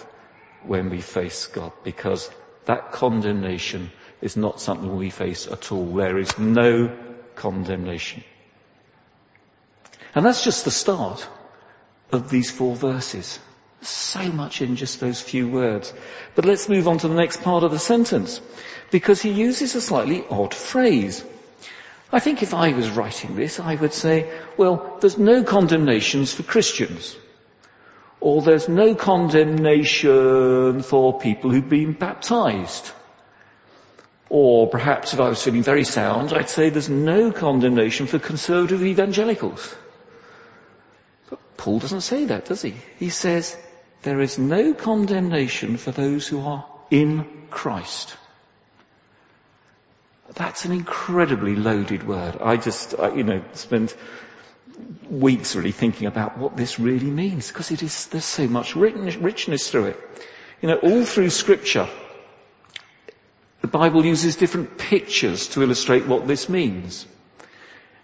when 0.63 0.89
we 0.89 1.01
face 1.01 1.47
God, 1.47 1.71
because 1.83 2.29
that 2.65 2.91
condemnation 2.91 3.91
is 4.21 4.37
not 4.37 4.59
something 4.59 4.95
we 4.95 5.09
face 5.09 5.47
at 5.47 5.71
all. 5.71 5.85
There 5.93 6.17
is 6.17 6.37
no 6.39 6.95
condemnation. 7.35 8.23
And 10.15 10.25
that's 10.25 10.43
just 10.43 10.65
the 10.65 10.71
start 10.71 11.27
of 12.11 12.29
these 12.29 12.49
four 12.49 12.75
verses. 12.75 13.39
So 13.81 14.23
much 14.31 14.61
in 14.61 14.77
just 14.77 14.99
those 14.99 15.21
few 15.21 15.47
words. 15.47 15.93
But 16.33 16.45
let's 16.45 16.69
move 16.69 16.87
on 16.87 16.97
to 16.99 17.07
the 17.07 17.15
next 17.15 17.43
part 17.43 17.63
of 17.63 17.71
the 17.71 17.79
sentence, 17.79 18.41
because 18.89 19.21
he 19.21 19.31
uses 19.31 19.75
a 19.75 19.81
slightly 19.81 20.25
odd 20.29 20.53
phrase. 20.53 21.23
I 22.11 22.19
think 22.19 22.43
if 22.43 22.53
I 22.53 22.73
was 22.73 22.89
writing 22.89 23.35
this, 23.35 23.59
I 23.59 23.75
would 23.75 23.93
say, 23.93 24.31
well, 24.57 24.97
there's 25.01 25.17
no 25.17 25.43
condemnations 25.43 26.33
for 26.33 26.43
Christians 26.43 27.15
or 28.25 28.41
there's 28.41 28.67
no 28.67 28.95
condemnation 28.95 30.81
for 30.81 31.19
people 31.19 31.51
who've 31.51 31.69
been 31.69 31.93
baptized. 31.93 32.91
Or 34.29 34.67
perhaps 34.67 35.13
if 35.13 35.19
I 35.19 35.29
was 35.29 35.43
feeling 35.43 35.61
very 35.61 35.83
sound, 35.83 36.33
I'd 36.33 36.49
say 36.49 36.71
there's 36.71 36.89
no 36.89 37.31
condemnation 37.31 38.07
for 38.07 38.17
conservative 38.17 38.83
evangelicals. 38.83 39.75
But 41.29 41.39
Paul 41.55 41.77
doesn't 41.77 42.01
say 42.01 42.25
that, 42.25 42.45
does 42.45 42.63
he? 42.63 42.73
He 42.97 43.09
says, 43.09 43.55
there 44.01 44.21
is 44.21 44.39
no 44.39 44.73
condemnation 44.73 45.77
for 45.77 45.91
those 45.91 46.27
who 46.27 46.41
are 46.41 46.65
in 46.89 47.45
Christ. 47.51 48.17
That's 50.33 50.65
an 50.65 50.71
incredibly 50.71 51.55
loaded 51.55 52.07
word. 52.07 52.37
I 52.41 52.57
just, 52.57 52.97
I, 52.97 53.13
you 53.13 53.23
know, 53.23 53.43
spent 53.53 53.95
weeks 55.09 55.55
really 55.55 55.71
thinking 55.71 56.07
about 56.07 56.37
what 56.37 56.57
this 56.57 56.79
really 56.79 57.09
means 57.09 57.47
because 57.47 57.71
it 57.71 57.83
is, 57.83 58.07
there's 58.07 58.25
so 58.25 58.47
much 58.47 58.75
richness 58.75 59.69
through 59.69 59.85
it. 59.85 59.99
You 60.61 60.69
know, 60.69 60.77
all 60.77 61.05
through 61.05 61.29
scripture, 61.29 61.87
the 63.61 63.67
Bible 63.67 64.05
uses 64.05 64.35
different 64.35 64.77
pictures 64.77 65.49
to 65.49 65.61
illustrate 65.61 66.07
what 66.07 66.27
this 66.27 66.49
means. 66.49 67.05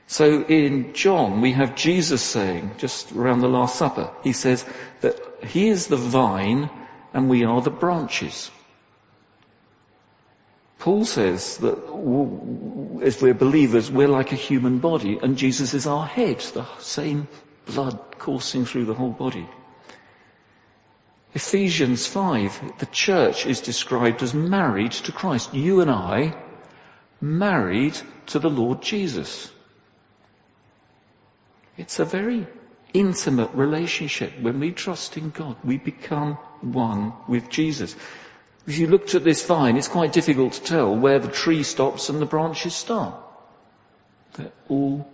So 0.08 0.44
in 0.44 0.94
John, 0.94 1.42
we 1.42 1.54
have 1.54 1.76
Jesus 1.76 2.22
saying, 2.22 2.72
just 2.78 3.12
around 3.14 3.40
the 3.40 3.48
Last 3.48 3.78
Supper, 3.78 4.12
he 4.24 4.34
says 4.34 4.66
that 5.02 5.18
he 5.46 5.70
is 5.70 5.88
the 5.88 5.98
vine 5.98 6.70
and 7.14 7.30
we 7.30 7.46
are 7.46 7.62
the 7.62 7.72
branches. 7.72 8.52
Paul 10.82 11.06
says 11.06 11.58
that 11.58 11.78
if 13.04 13.22
we're 13.22 13.36
believers, 13.36 13.92
we're 13.92 14.08
like 14.08 14.32
a 14.32 14.36
human 14.50 14.80
body 14.80 15.20
and 15.22 15.38
Jesus 15.38 15.76
is 15.76 15.86
our 15.86 16.08
head, 16.08 16.40
the 16.40 16.66
same 16.80 17.28
blood 17.68 18.00
coursing 18.18 18.66
through 18.66 18.86
the 18.86 18.96
whole 18.96 19.12
body. 19.12 19.48
Ephesians 21.36 22.08
5, 22.08 22.80
the 22.80 22.88
church 22.88 23.46
is 23.46 23.62
described 23.62 24.24
as 24.24 24.34
married 24.34 24.92
to 24.94 25.12
Christ. 25.12 25.54
You 25.54 25.82
and 25.82 25.92
I, 25.92 26.36
married 27.22 27.96
to 28.28 28.40
the 28.40 28.50
Lord 28.50 28.82
Jesus. 28.82 29.52
It's 31.78 32.00
a 32.00 32.06
very 32.06 32.48
intimate 32.92 33.52
relationship. 33.54 34.40
When 34.42 34.60
we 34.60 34.72
trust 34.72 35.16
in 35.16 35.30
God, 35.30 35.58
we 35.64 35.78
become 35.78 36.34
one 36.62 37.14
with 37.28 37.50
Jesus. 37.50 37.96
If 38.68 38.78
you 38.78 38.88
looked 38.88 39.16
at 39.16 39.24
this 39.24 39.46
vine, 39.46 39.76
it's 39.76 39.88
quite 39.88 40.14
difficult 40.14 40.54
to 40.54 40.64
tell 40.64 40.96
where 40.96 41.20
the 41.20 41.28
tree 41.28 41.64
stops 41.64 42.10
and 42.10 42.22
the 42.22 42.28
branches 42.28 42.76
start. 42.76 43.16
They're 44.34 44.52
all 44.70 45.10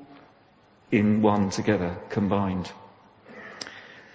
in 0.91 1.21
one 1.21 1.49
together, 1.49 1.97
combined. 2.09 2.69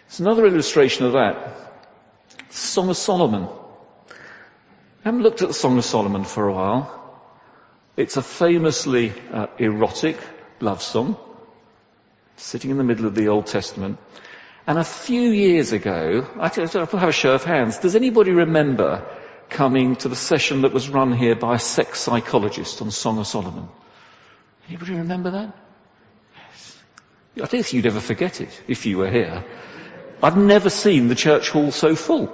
It's 0.06 0.20
another 0.20 0.46
illustration 0.46 1.06
of 1.06 1.12
that. 1.12 1.56
Song 2.50 2.90
of 2.90 2.96
Solomon. 2.96 3.48
I 4.08 5.08
haven't 5.08 5.22
looked 5.22 5.40
at 5.40 5.48
the 5.48 5.54
Song 5.54 5.78
of 5.78 5.84
Solomon 5.84 6.24
for 6.24 6.48
a 6.48 6.52
while. 6.52 6.98
It's 7.96 8.16
a 8.16 8.22
famously 8.22 9.12
uh, 9.32 9.46
erotic 9.58 10.18
love 10.60 10.82
song, 10.82 11.16
sitting 12.36 12.70
in 12.70 12.76
the 12.76 12.84
middle 12.84 13.06
of 13.06 13.14
the 13.14 13.28
Old 13.28 13.46
Testament. 13.46 13.98
And 14.66 14.78
a 14.78 14.84
few 14.84 15.22
years 15.22 15.72
ago, 15.72 16.26
I 16.38 16.50
will 16.56 16.68
have 16.68 17.08
a 17.08 17.12
show 17.12 17.32
of 17.32 17.44
hands. 17.44 17.78
Does 17.78 17.96
anybody 17.96 18.30
remember 18.30 19.04
coming 19.52 19.96
to 19.96 20.08
the 20.08 20.16
session 20.16 20.62
that 20.62 20.72
was 20.72 20.88
run 20.88 21.12
here 21.12 21.36
by 21.36 21.56
a 21.56 21.58
sex 21.58 22.00
psychologist 22.00 22.82
on 22.82 22.90
Song 22.90 23.18
of 23.18 23.26
Solomon. 23.26 23.68
Anybody 24.68 24.94
remember 24.94 25.30
that? 25.30 25.56
Yes. 26.36 26.78
I 27.42 27.46
think 27.46 27.72
you'd 27.72 27.86
ever 27.86 28.00
forget 28.00 28.40
it 28.40 28.62
if 28.66 28.86
you 28.86 28.98
were 28.98 29.10
here. 29.10 29.44
I've 30.22 30.36
never 30.36 30.70
seen 30.70 31.08
the 31.08 31.14
church 31.14 31.50
hall 31.50 31.72
so 31.72 31.94
full. 31.94 32.30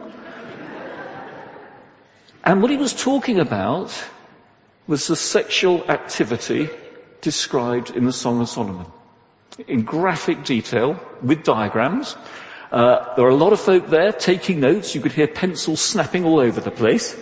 And 2.45 2.63
what 2.63 2.71
he 2.71 2.77
was 2.77 2.95
talking 2.95 3.41
about 3.41 3.93
was 4.87 5.07
the 5.07 5.17
sexual 5.17 5.91
activity 5.91 6.71
described 7.21 7.91
in 7.91 8.07
the 8.07 8.13
Song 8.13 8.41
of 8.41 8.49
Solomon. 8.49 8.87
In 9.67 9.83
graphic 9.83 10.45
detail, 10.45 11.01
with 11.23 11.43
diagrams, 11.43 12.17
uh, 12.71 13.15
there 13.15 13.25
were 13.25 13.31
a 13.31 13.35
lot 13.37 13.53
of 13.53 13.61
folk 13.61 13.89
there 13.89 14.13
taking 14.13 14.61
notes. 14.61 14.95
You 14.95 15.01
could 15.01 15.13
hear 15.13 15.27
pencils 15.27 15.81
snapping 15.81 16.25
all 16.25 16.41
over 16.41 16.61
the 16.61 16.71
place. 16.71 17.17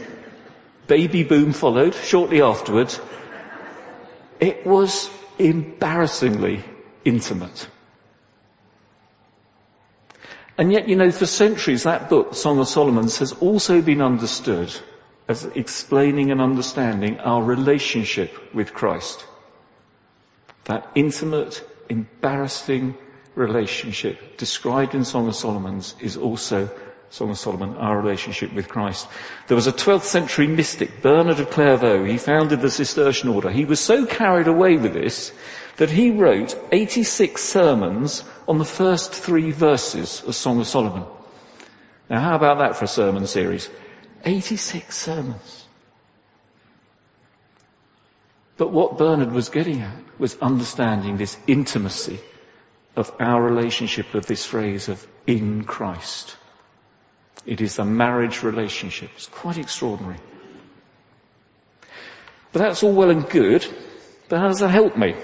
Baby 0.86 1.22
boom 1.22 1.52
followed 1.52 1.94
shortly 1.94 2.42
afterwards. 2.42 3.00
It 4.40 4.66
was 4.66 5.10
embarrassingly 5.38 6.64
intimate. 7.04 7.68
And 10.58 10.72
yet, 10.72 10.88
you 10.88 10.96
know, 10.96 11.10
for 11.10 11.26
centuries 11.26 11.82
that 11.82 12.08
book, 12.08 12.34
Song 12.34 12.58
of 12.58 12.68
Solomon, 12.68 13.04
has 13.04 13.32
also 13.32 13.82
been 13.82 14.00
understood 14.00 14.74
as 15.28 15.44
explaining 15.44 16.30
and 16.30 16.40
understanding 16.40 17.18
our 17.20 17.42
relationship 17.42 18.54
with 18.54 18.72
Christ. 18.72 19.24
That 20.64 20.90
intimate, 20.94 21.62
embarrassing 21.88 22.96
relationship 23.36 24.38
described 24.38 24.94
in 24.94 25.04
Song 25.04 25.28
of 25.28 25.36
Solomon's 25.36 25.94
is 26.00 26.16
also 26.16 26.70
Song 27.10 27.30
of 27.30 27.38
Solomon, 27.38 27.76
our 27.76 27.96
relationship 27.96 28.52
with 28.52 28.68
Christ. 28.68 29.06
There 29.46 29.54
was 29.54 29.68
a 29.68 29.72
12th 29.72 30.02
century 30.02 30.48
mystic, 30.48 31.02
Bernard 31.02 31.38
of 31.38 31.50
Clairvaux. 31.50 32.04
He 32.04 32.18
founded 32.18 32.60
the 32.60 32.70
Cistercian 32.70 33.28
order. 33.28 33.50
He 33.50 33.64
was 33.64 33.78
so 33.78 34.06
carried 34.06 34.48
away 34.48 34.76
with 34.76 34.92
this 34.92 35.32
that 35.76 35.90
he 35.90 36.10
wrote 36.10 36.58
86 36.72 37.40
sermons 37.40 38.24
on 38.48 38.58
the 38.58 38.64
first 38.64 39.12
three 39.12 39.52
verses 39.52 40.22
of 40.26 40.34
Song 40.34 40.58
of 40.58 40.66
Solomon. 40.66 41.04
Now 42.10 42.20
how 42.20 42.36
about 42.36 42.58
that 42.58 42.76
for 42.76 42.86
a 42.86 42.88
sermon 42.88 43.26
series? 43.26 43.68
86 44.24 44.96
sermons. 44.96 45.64
But 48.56 48.72
what 48.72 48.98
Bernard 48.98 49.32
was 49.32 49.50
getting 49.50 49.82
at 49.82 49.96
was 50.18 50.36
understanding 50.38 51.18
this 51.18 51.36
intimacy 51.46 52.18
of 52.96 53.14
our 53.20 53.42
relationship 53.42 54.12
with 54.14 54.26
this 54.26 54.44
phrase 54.44 54.88
of 54.88 55.06
in 55.26 55.64
Christ. 55.64 56.34
It 57.44 57.60
is 57.60 57.78
a 57.78 57.84
marriage 57.84 58.42
relationship. 58.42 59.10
It's 59.16 59.26
quite 59.26 59.58
extraordinary. 59.58 60.18
But 62.52 62.60
that's 62.60 62.82
all 62.82 62.94
well 62.94 63.10
and 63.10 63.28
good, 63.28 63.66
but 64.28 64.38
how 64.38 64.48
does 64.48 64.60
that 64.60 64.70
help 64.70 64.96
me? 64.96 65.14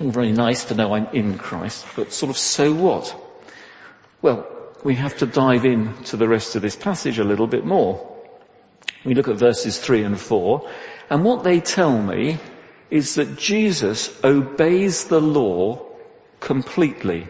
All 0.00 0.10
very 0.10 0.32
nice 0.32 0.64
to 0.66 0.74
know 0.74 0.92
I'm 0.94 1.06
in 1.14 1.38
Christ, 1.38 1.86
but 1.94 2.12
sort 2.12 2.30
of 2.30 2.36
so 2.36 2.74
what? 2.74 3.16
Well, 4.20 4.48
we 4.82 4.96
have 4.96 5.16
to 5.18 5.26
dive 5.26 5.64
into 5.64 6.16
the 6.16 6.28
rest 6.28 6.56
of 6.56 6.62
this 6.62 6.74
passage 6.74 7.20
a 7.20 7.24
little 7.24 7.46
bit 7.46 7.64
more. 7.64 8.08
We 9.04 9.14
look 9.14 9.28
at 9.28 9.36
verses 9.36 9.78
three 9.78 10.02
and 10.02 10.18
four, 10.18 10.68
and 11.08 11.24
what 11.24 11.44
they 11.44 11.60
tell 11.60 11.96
me 11.96 12.38
is 12.90 13.14
that 13.14 13.38
Jesus 13.38 14.12
obeys 14.24 15.04
the 15.04 15.20
law 15.20 15.91
completely. 16.42 17.28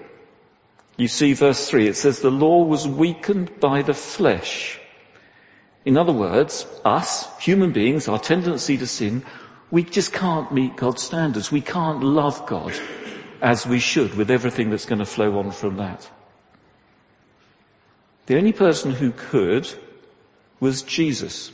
You 0.96 1.06
see 1.06 1.34
verse 1.34 1.68
3, 1.68 1.86
it 1.86 1.96
says 1.96 2.20
the 2.20 2.30
law 2.30 2.64
was 2.64 2.88
weakened 2.88 3.60
by 3.60 3.82
the 3.82 3.94
flesh. 3.94 4.80
In 5.84 5.96
other 5.96 6.12
words, 6.12 6.66
us, 6.84 7.28
human 7.38 7.72
beings, 7.72 8.08
our 8.08 8.18
tendency 8.18 8.78
to 8.78 8.86
sin, 8.86 9.24
we 9.70 9.84
just 9.84 10.12
can't 10.12 10.52
meet 10.52 10.76
God's 10.76 11.02
standards. 11.02 11.50
We 11.52 11.60
can't 11.60 12.02
love 12.02 12.46
God 12.46 12.72
as 13.40 13.66
we 13.66 13.80
should 13.80 14.14
with 14.14 14.30
everything 14.30 14.70
that's 14.70 14.86
going 14.86 15.00
to 15.00 15.06
flow 15.06 15.38
on 15.38 15.50
from 15.50 15.76
that. 15.76 16.08
The 18.26 18.36
only 18.36 18.52
person 18.52 18.92
who 18.92 19.12
could 19.12 19.68
was 20.60 20.82
Jesus. 20.82 21.50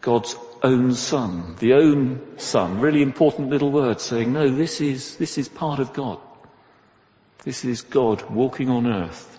God's 0.00 0.36
own 0.64 0.94
son, 0.94 1.56
the 1.58 1.74
own 1.74 2.38
son, 2.38 2.80
really 2.80 3.02
important 3.02 3.50
little 3.50 3.70
word 3.70 4.00
saying, 4.00 4.32
no, 4.32 4.48
this 4.48 4.80
is, 4.80 5.16
this 5.16 5.36
is 5.36 5.48
part 5.48 5.78
of 5.78 5.92
God. 5.92 6.18
This 7.44 7.64
is 7.64 7.82
God 7.82 8.28
walking 8.30 8.70
on 8.70 8.86
earth. 8.86 9.38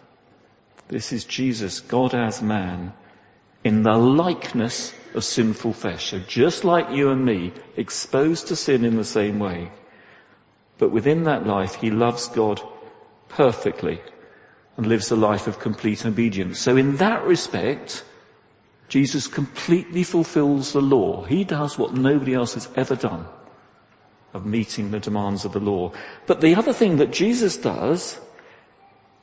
This 0.87 1.11
is 1.11 1.25
Jesus, 1.25 1.79
God 1.79 2.13
as 2.13 2.43
man, 2.43 2.93
in 3.63 3.81
the 3.81 3.97
likeness 3.97 4.93
of 5.15 5.23
sinful 5.23 5.73
flesh. 5.73 6.11
So 6.11 6.19
just 6.19 6.63
like 6.63 6.91
you 6.91 7.09
and 7.09 7.25
me, 7.25 7.53
exposed 7.75 8.47
to 8.47 8.55
sin 8.55 8.85
in 8.85 8.95
the 8.95 9.03
same 9.03 9.39
way. 9.39 9.71
But 10.77 10.91
within 10.91 11.23
that 11.23 11.47
life, 11.47 11.75
he 11.75 11.89
loves 11.89 12.27
God 12.27 12.61
perfectly 13.29 13.99
and 14.77 14.85
lives 14.85 15.09
a 15.09 15.15
life 15.15 15.47
of 15.47 15.59
complete 15.59 16.05
obedience. 16.05 16.59
So 16.59 16.77
in 16.77 16.97
that 16.97 17.23
respect, 17.23 18.03
Jesus 18.87 19.27
completely 19.27 20.03
fulfills 20.03 20.73
the 20.73 20.81
law. 20.81 21.23
He 21.23 21.43
does 21.43 21.77
what 21.77 21.93
nobody 21.93 22.33
else 22.33 22.53
has 22.53 22.69
ever 22.75 22.95
done 22.95 23.25
of 24.33 24.45
meeting 24.45 24.91
the 24.91 24.99
demands 24.99 25.45
of 25.45 25.53
the 25.53 25.59
law. 25.59 25.93
But 26.27 26.41
the 26.41 26.55
other 26.55 26.73
thing 26.73 26.97
that 26.97 27.11
Jesus 27.11 27.57
does 27.57 28.19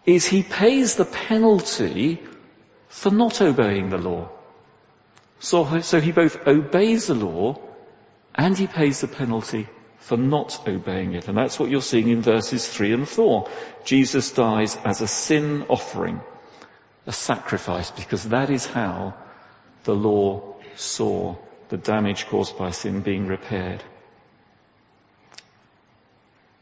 is 0.04 0.26
he 0.26 0.42
pays 0.42 0.96
the 0.96 1.04
penalty 1.04 2.20
for 2.88 3.10
not 3.10 3.40
obeying 3.40 3.90
the 3.90 3.98
law. 3.98 4.30
So, 5.38 5.80
so 5.80 6.00
he 6.00 6.12
both 6.12 6.46
obeys 6.46 7.06
the 7.06 7.14
law 7.14 7.60
and 8.34 8.56
he 8.56 8.66
pays 8.66 9.00
the 9.00 9.08
penalty 9.08 9.68
for 9.98 10.16
not 10.16 10.66
obeying 10.66 11.14
it. 11.14 11.28
And 11.28 11.36
that's 11.36 11.58
what 11.58 11.70
you're 11.70 11.82
seeing 11.82 12.08
in 12.08 12.22
verses 12.22 12.66
three 12.66 12.92
and 12.92 13.08
four. 13.08 13.48
Jesus 13.84 14.32
dies 14.32 14.76
as 14.84 15.00
a 15.00 15.06
sin 15.06 15.66
offering, 15.68 16.20
a 17.06 17.12
sacrifice, 17.12 17.90
because 17.90 18.24
that 18.24 18.50
is 18.50 18.66
how 18.66 19.14
the 19.84 19.94
law 19.94 20.54
saw 20.76 21.36
the 21.68 21.76
damage 21.76 22.26
caused 22.26 22.58
by 22.58 22.70
sin 22.70 23.00
being 23.00 23.26
repaired. 23.26 23.82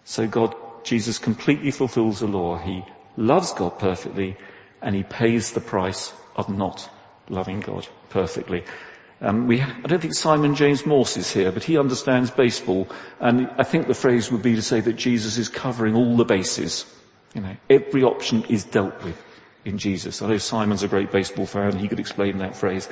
So 0.04 0.26
God, 0.26 0.54
Jesus 0.84 1.18
completely 1.18 1.70
fulfills 1.70 2.20
the 2.20 2.26
law. 2.26 2.56
He 2.58 2.84
loves 3.16 3.52
God 3.52 3.78
perfectly 3.78 4.36
and 4.82 4.94
he 4.94 5.02
pays 5.02 5.52
the 5.52 5.60
price 5.60 6.12
of 6.36 6.48
not 6.48 6.88
loving 7.28 7.60
God 7.60 7.86
perfectly. 8.08 8.64
Um, 9.20 9.46
we, 9.46 9.60
I 9.60 9.82
don't 9.82 10.00
think 10.00 10.14
Simon 10.14 10.54
James 10.54 10.86
Morse 10.86 11.18
is 11.18 11.30
here, 11.30 11.52
but 11.52 11.62
he 11.62 11.76
understands 11.76 12.30
baseball, 12.30 12.88
and 13.20 13.50
I 13.58 13.64
think 13.64 13.86
the 13.86 13.94
phrase 13.94 14.32
would 14.32 14.42
be 14.42 14.54
to 14.54 14.62
say 14.62 14.80
that 14.80 14.94
Jesus 14.94 15.36
is 15.36 15.50
covering 15.50 15.94
all 15.94 16.16
the 16.16 16.24
bases. 16.24 16.86
You 17.34 17.42
know, 17.42 17.56
every 17.68 18.02
option 18.02 18.44
is 18.44 18.64
dealt 18.64 19.04
with 19.04 19.22
in 19.64 19.78
Jesus. 19.78 20.22
I 20.22 20.28
know 20.28 20.38
Simon's 20.38 20.82
a 20.82 20.88
great 20.88 21.10
baseball 21.10 21.46
fan; 21.46 21.78
he 21.78 21.88
could 21.88 22.00
explain 22.00 22.38
that 22.38 22.56
phrase, 22.56 22.88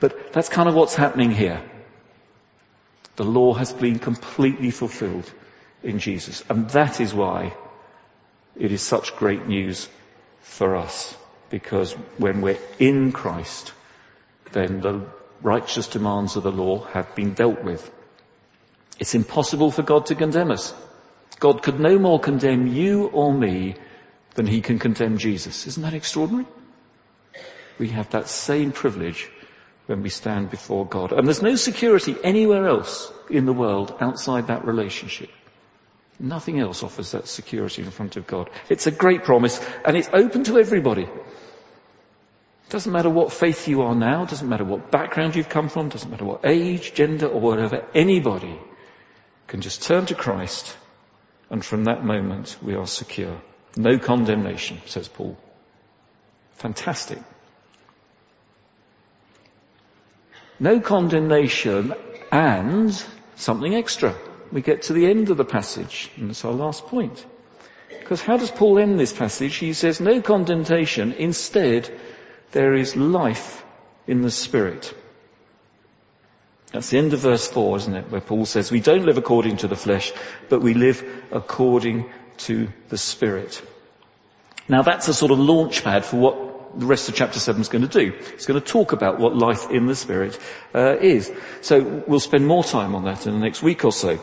but 0.00 0.32
that's 0.32 0.48
kind 0.48 0.68
of 0.68 0.74
what's 0.74 0.94
happening 0.94 1.30
here. 1.30 1.62
The 3.16 3.24
law 3.24 3.52
has 3.54 3.72
been 3.72 3.98
completely 3.98 4.70
fulfilled 4.70 5.30
in 5.82 5.98
Jesus. 5.98 6.44
And 6.48 6.70
that 6.70 7.00
is 7.00 7.14
why 7.14 7.54
it 8.56 8.72
is 8.72 8.82
such 8.82 9.16
great 9.16 9.46
news 9.46 9.88
for 10.40 10.76
us. 10.76 11.16
Because 11.50 11.92
when 12.18 12.42
we're 12.42 12.58
in 12.78 13.12
Christ, 13.12 13.72
then 14.52 14.80
the 14.80 15.06
righteous 15.42 15.88
demands 15.88 16.36
of 16.36 16.42
the 16.42 16.52
law 16.52 16.84
have 16.84 17.14
been 17.14 17.34
dealt 17.34 17.62
with. 17.64 17.90
It's 18.98 19.14
impossible 19.14 19.70
for 19.70 19.82
God 19.82 20.06
to 20.06 20.14
condemn 20.14 20.50
us. 20.50 20.74
God 21.38 21.62
could 21.62 21.78
no 21.78 21.98
more 21.98 22.18
condemn 22.18 22.66
you 22.66 23.06
or 23.06 23.32
me 23.32 23.76
than 24.38 24.46
he 24.46 24.60
can 24.60 24.78
condemn 24.78 25.18
Jesus. 25.18 25.66
Isn't 25.66 25.82
that 25.82 25.94
extraordinary? 25.94 26.46
We 27.76 27.88
have 27.88 28.10
that 28.10 28.28
same 28.28 28.70
privilege 28.70 29.28
when 29.86 30.00
we 30.04 30.10
stand 30.10 30.48
before 30.48 30.86
God. 30.86 31.10
And 31.10 31.26
there's 31.26 31.42
no 31.42 31.56
security 31.56 32.14
anywhere 32.22 32.68
else 32.68 33.12
in 33.28 33.46
the 33.46 33.52
world 33.52 33.96
outside 34.00 34.46
that 34.46 34.64
relationship. 34.64 35.28
Nothing 36.20 36.60
else 36.60 36.84
offers 36.84 37.10
that 37.10 37.26
security 37.26 37.82
in 37.82 37.90
front 37.90 38.14
of 38.16 38.28
God. 38.28 38.48
It's 38.68 38.86
a 38.86 38.92
great 38.92 39.24
promise 39.24 39.60
and 39.84 39.96
it's 39.96 40.10
open 40.12 40.44
to 40.44 40.60
everybody. 40.60 41.02
It 41.02 42.70
Doesn't 42.70 42.92
matter 42.92 43.10
what 43.10 43.32
faith 43.32 43.66
you 43.66 43.82
are 43.82 43.96
now, 43.96 44.24
doesn't 44.24 44.48
matter 44.48 44.64
what 44.64 44.92
background 44.92 45.34
you've 45.34 45.48
come 45.48 45.68
from, 45.68 45.88
doesn't 45.88 46.10
matter 46.12 46.24
what 46.24 46.46
age, 46.46 46.94
gender 46.94 47.26
or 47.26 47.40
whatever, 47.40 47.84
anybody 47.92 48.56
can 49.48 49.62
just 49.62 49.82
turn 49.82 50.06
to 50.06 50.14
Christ 50.14 50.76
and 51.50 51.64
from 51.64 51.86
that 51.86 52.04
moment 52.04 52.56
we 52.62 52.76
are 52.76 52.86
secure. 52.86 53.40
No 53.76 53.98
condemnation, 53.98 54.80
says 54.86 55.08
Paul. 55.08 55.36
Fantastic. 56.52 57.18
No 60.60 60.80
condemnation 60.80 61.94
and 62.32 63.04
something 63.36 63.74
extra 63.74 64.14
we 64.52 64.62
get 64.62 64.82
to 64.82 64.92
the 64.92 65.06
end 65.06 65.30
of 65.30 65.36
the 65.36 65.44
passage, 65.44 66.10
and 66.16 66.30
that's 66.30 66.44
our 66.44 66.52
last 66.52 66.86
point. 66.86 67.24
Because 67.88 68.22
how 68.22 68.36
does 68.36 68.50
Paul 68.50 68.78
end 68.78 68.98
this 68.98 69.12
passage? 69.12 69.56
He 69.56 69.72
says, 69.72 70.00
no 70.00 70.22
condemnation, 70.22 71.12
instead 71.12 71.90
there 72.52 72.74
is 72.74 72.96
life 72.96 73.64
in 74.06 74.22
the 74.22 74.30
Spirit. 74.30 74.94
That's 76.72 76.90
the 76.90 76.98
end 76.98 77.12
of 77.12 77.20
verse 77.20 77.48
4, 77.48 77.76
isn't 77.78 77.94
it? 77.94 78.10
Where 78.10 78.20
Paul 78.20 78.46
says, 78.46 78.70
we 78.70 78.80
don't 78.80 79.04
live 79.04 79.18
according 79.18 79.58
to 79.58 79.68
the 79.68 79.76
flesh, 79.76 80.12
but 80.48 80.60
we 80.60 80.74
live 80.74 81.04
according 81.30 82.10
to 82.38 82.68
the 82.88 82.98
Spirit. 82.98 83.62
Now 84.68 84.82
that's 84.82 85.08
a 85.08 85.14
sort 85.14 85.32
of 85.32 85.38
launch 85.38 85.82
pad 85.84 86.04
for 86.04 86.16
what 86.16 86.78
the 86.78 86.86
rest 86.86 87.08
of 87.08 87.14
chapter 87.14 87.38
7 87.38 87.60
is 87.60 87.68
going 87.68 87.86
to 87.86 87.88
do. 87.88 88.14
It's 88.34 88.46
going 88.46 88.60
to 88.60 88.66
talk 88.66 88.92
about 88.92 89.18
what 89.18 89.36
life 89.36 89.70
in 89.70 89.86
the 89.86 89.94
Spirit 89.94 90.38
uh, 90.74 90.96
is. 91.00 91.32
So 91.62 92.02
we'll 92.06 92.20
spend 92.20 92.46
more 92.46 92.64
time 92.64 92.94
on 92.94 93.04
that 93.04 93.26
in 93.26 93.32
the 93.32 93.38
next 93.38 93.62
week 93.62 93.84
or 93.84 93.92
so. 93.92 94.20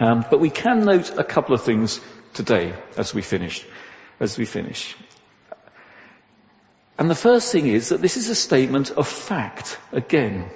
Um, 0.00 0.24
but 0.30 0.40
we 0.40 0.50
can 0.50 0.84
note 0.84 1.16
a 1.18 1.24
couple 1.24 1.54
of 1.54 1.62
things 1.62 2.00
today 2.34 2.74
as 2.96 3.14
we 3.14 3.22
finish. 3.22 3.64
As 4.20 4.36
we 4.36 4.44
finish. 4.44 4.96
And 6.98 7.10
the 7.10 7.14
first 7.14 7.50
thing 7.50 7.66
is 7.66 7.88
that 7.88 8.00
this 8.00 8.16
is 8.16 8.28
a 8.28 8.34
statement 8.34 8.90
of 8.90 9.08
fact 9.08 9.78
again. 9.92 10.50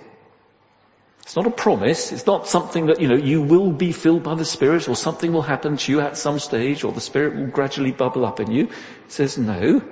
It's 1.28 1.36
not 1.36 1.46
a 1.46 1.50
promise. 1.50 2.10
It's 2.10 2.24
not 2.24 2.48
something 2.48 2.86
that, 2.86 3.02
you 3.02 3.08
know, 3.08 3.14
you 3.14 3.42
will 3.42 3.70
be 3.70 3.92
filled 3.92 4.22
by 4.22 4.34
the 4.34 4.46
Spirit 4.46 4.88
or 4.88 4.96
something 4.96 5.30
will 5.30 5.42
happen 5.42 5.76
to 5.76 5.92
you 5.92 6.00
at 6.00 6.16
some 6.16 6.38
stage 6.38 6.84
or 6.84 6.92
the 6.92 7.02
Spirit 7.02 7.36
will 7.36 7.48
gradually 7.48 7.92
bubble 7.92 8.24
up 8.24 8.40
in 8.40 8.50
you. 8.50 8.64
It 9.04 9.12
says 9.12 9.36
no. 9.36 9.82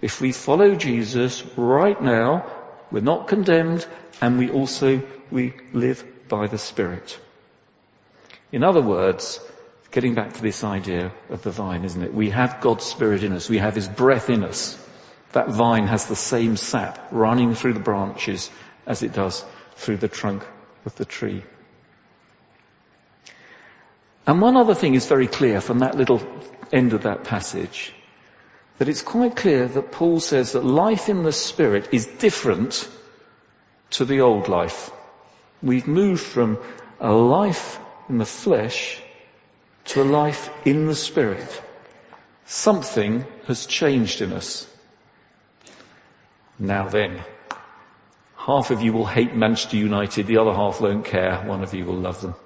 If 0.00 0.20
we 0.20 0.30
follow 0.30 0.76
Jesus 0.76 1.44
right 1.56 2.00
now, 2.00 2.46
we're 2.92 3.00
not 3.00 3.26
condemned 3.26 3.84
and 4.20 4.38
we 4.38 4.48
also, 4.48 5.02
we 5.28 5.54
live 5.72 6.04
by 6.28 6.46
the 6.46 6.56
Spirit. 6.56 7.18
In 8.52 8.62
other 8.62 8.80
words, 8.80 9.40
getting 9.90 10.14
back 10.14 10.34
to 10.34 10.40
this 10.40 10.62
idea 10.62 11.10
of 11.30 11.42
the 11.42 11.50
vine, 11.50 11.84
isn't 11.84 12.00
it? 12.04 12.14
We 12.14 12.30
have 12.30 12.60
God's 12.60 12.84
Spirit 12.84 13.24
in 13.24 13.32
us. 13.32 13.48
We 13.48 13.58
have 13.58 13.74
His 13.74 13.88
breath 13.88 14.30
in 14.30 14.44
us. 14.44 14.78
That 15.32 15.48
vine 15.48 15.88
has 15.88 16.06
the 16.06 16.14
same 16.14 16.56
sap 16.56 17.08
running 17.10 17.56
through 17.56 17.72
the 17.72 17.80
branches 17.80 18.52
as 18.86 19.02
it 19.02 19.12
does 19.14 19.44
through 19.74 19.96
the 19.96 20.06
trunk 20.06 20.44
of 20.86 20.94
the 20.96 21.04
tree. 21.04 21.42
And 24.26 24.40
one 24.40 24.56
other 24.56 24.74
thing 24.74 24.94
is 24.94 25.06
very 25.06 25.26
clear 25.26 25.60
from 25.60 25.80
that 25.80 25.96
little 25.96 26.22
end 26.72 26.92
of 26.92 27.02
that 27.02 27.24
passage, 27.24 27.92
that 28.78 28.88
it's 28.88 29.02
quite 29.02 29.36
clear 29.36 29.68
that 29.68 29.92
Paul 29.92 30.20
says 30.20 30.52
that 30.52 30.64
life 30.64 31.08
in 31.08 31.22
the 31.22 31.32
Spirit 31.32 31.88
is 31.92 32.06
different 32.06 32.88
to 33.90 34.04
the 34.04 34.20
old 34.20 34.48
life. 34.48 34.90
We've 35.62 35.86
moved 35.86 36.22
from 36.22 36.58
a 37.00 37.12
life 37.12 37.78
in 38.08 38.18
the 38.18 38.26
flesh 38.26 39.00
to 39.86 40.02
a 40.02 40.04
life 40.04 40.50
in 40.64 40.86
the 40.86 40.94
Spirit. 40.94 41.62
Something 42.44 43.24
has 43.46 43.66
changed 43.66 44.22
in 44.22 44.32
us. 44.32 44.66
Now 46.58 46.88
then, 46.88 47.22
half 48.46 48.70
of 48.70 48.80
you 48.80 48.92
will 48.92 49.06
hate 49.06 49.34
Manchester 49.34 49.76
United, 49.76 50.28
the 50.28 50.38
other 50.38 50.52
half 50.52 50.80
won't 50.80 51.04
care, 51.04 51.42
one 51.44 51.64
of 51.64 51.74
you 51.74 51.84
will 51.84 51.96
love 51.96 52.20
them. 52.20 52.36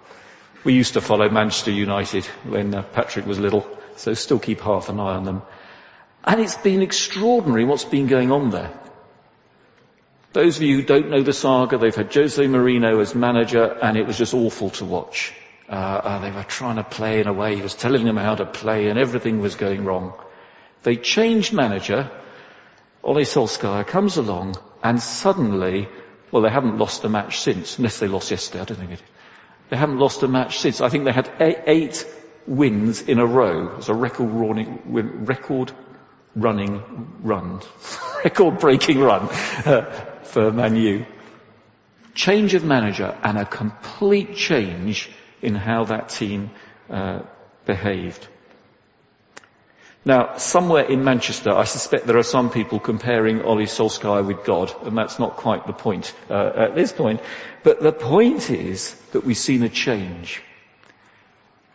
We 0.65 0.73
used 0.73 0.95
to 0.95 1.03
follow 1.03 1.29
Manchester 1.29 1.71
United 1.71 2.25
when 2.55 2.75
uh, 2.75 2.83
Patrick 2.83 3.27
was 3.27 3.39
little, 3.39 3.69
so 3.97 4.15
still 4.15 4.39
keep 4.39 4.61
half 4.61 4.89
an 4.89 4.99
eye 4.99 5.17
on 5.17 5.25
them. 5.25 5.43
And 6.25 6.41
it's 6.41 6.57
been 6.57 6.81
extraordinary 6.81 7.67
what's 7.67 7.85
been 7.85 8.07
going 8.07 8.33
on 8.33 8.49
there. 8.49 8.73
Those 10.33 10.57
of 10.57 10.63
you 10.63 10.77
who 10.77 10.83
don't 10.83 11.11
know 11.11 11.23
the 11.23 11.35
saga, 11.35 11.77
they've 11.77 11.95
had 11.95 12.15
Jose 12.15 12.43
Mourinho 12.43 13.01
as 13.03 13.15
manager 13.15 13.65
and 13.83 13.99
it 13.99 14.07
was 14.07 14.17
just 14.17 14.33
awful 14.33 14.71
to 14.71 14.87
watch. 14.87 15.35
Uh, 15.69 15.73
uh, 15.73 16.19
they 16.21 16.31
were 16.31 16.45
trying 16.45 16.77
to 16.77 16.85
play 16.85 17.21
in 17.21 17.27
a 17.27 17.33
way, 17.33 17.57
he 17.57 17.63
was 17.63 17.75
telling 17.75 18.07
them 18.07 18.17
how 18.17 18.35
to 18.35 18.47
play 18.47 18.89
and 18.89 18.99
everything 18.99 19.41
was 19.41 19.55
going 19.55 19.85
wrong. 19.85 20.15
They 20.83 20.97
changed 20.97 21.53
manager, 21.53 22.11
Ole 23.03 23.27
Solskjaer 23.27 23.87
comes 23.87 24.17
along 24.17 24.57
and 24.83 25.01
suddenly, 25.03 25.88
well 26.31 26.43
they 26.43 26.51
haven't 26.51 26.79
lost 26.79 27.05
a 27.05 27.09
match 27.09 27.40
since, 27.40 27.79
unless 27.79 27.99
they 27.99 28.09
lost 28.09 28.31
yesterday, 28.31 28.62
I 28.62 28.64
don't 28.64 28.79
think 28.79 28.93
it. 28.93 29.03
They 29.71 29.77
haven't 29.77 29.99
lost 29.99 30.23
a 30.23 30.29
match 30.29 30.59
since. 30.59 30.81
I 30.81 30.88
think 30.88 31.05
they 31.05 31.12
had 31.12 31.31
eight, 31.40 32.05
wins 32.47 33.03
in 33.03 33.19
a 33.19 33.27
row. 33.27 33.77
It's 33.77 33.88
a 33.88 33.95
record 33.95 34.31
running, 34.31 34.81
record 35.25 35.73
running 36.35 36.83
run, 37.23 37.61
record 38.25 38.59
breaking 38.59 38.99
run 38.99 39.29
uh, 39.64 39.83
for 40.25 40.51
Man 40.51 40.77
U. 40.77 41.07
Change 42.14 42.55
of 42.55 42.64
manager 42.64 43.16
and 43.23 43.38
a 43.38 43.45
complete 43.45 44.35
change 44.35 45.11
in 45.40 45.55
how 45.55 45.85
that 45.85 46.09
team 46.09 46.51
uh, 46.90 47.21
behaved. 47.66 48.27
Now, 50.05 50.39
somewhere 50.39 50.85
in 50.85 51.05
Manchester, 51.05 51.51
I 51.51 51.65
suspect 51.65 52.07
there 52.07 52.17
are 52.17 52.23
some 52.23 52.51
people 52.51 52.81
comparing 52.81 53.43
Ole 53.43 53.67
Solskjaer 53.67 54.27
with 54.27 54.45
God, 54.45 54.75
and 54.87 54.97
that's 54.97 55.19
not 55.19 55.37
quite 55.37 55.67
the 55.67 55.75
point 55.75 56.15
uh, 56.31 56.53
at 56.57 56.75
this 56.75 56.91
point. 56.91 57.21
But 57.63 57.83
the 57.83 57.93
point 57.93 58.51
is 58.51 58.95
that 59.13 59.25
we've 59.25 59.37
seen 59.37 59.63
a 59.63 59.69
change. 59.69 60.43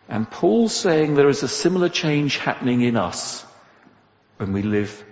And 0.08 0.28
Paul's 0.28 0.74
saying 0.74 1.14
there 1.14 1.28
is 1.28 1.44
a 1.44 1.48
similar 1.48 1.88
change 1.88 2.38
happening 2.38 2.80
in 2.80 2.96
us 2.96 3.44
when 4.38 4.52
we 4.52 4.62
live 4.62 5.04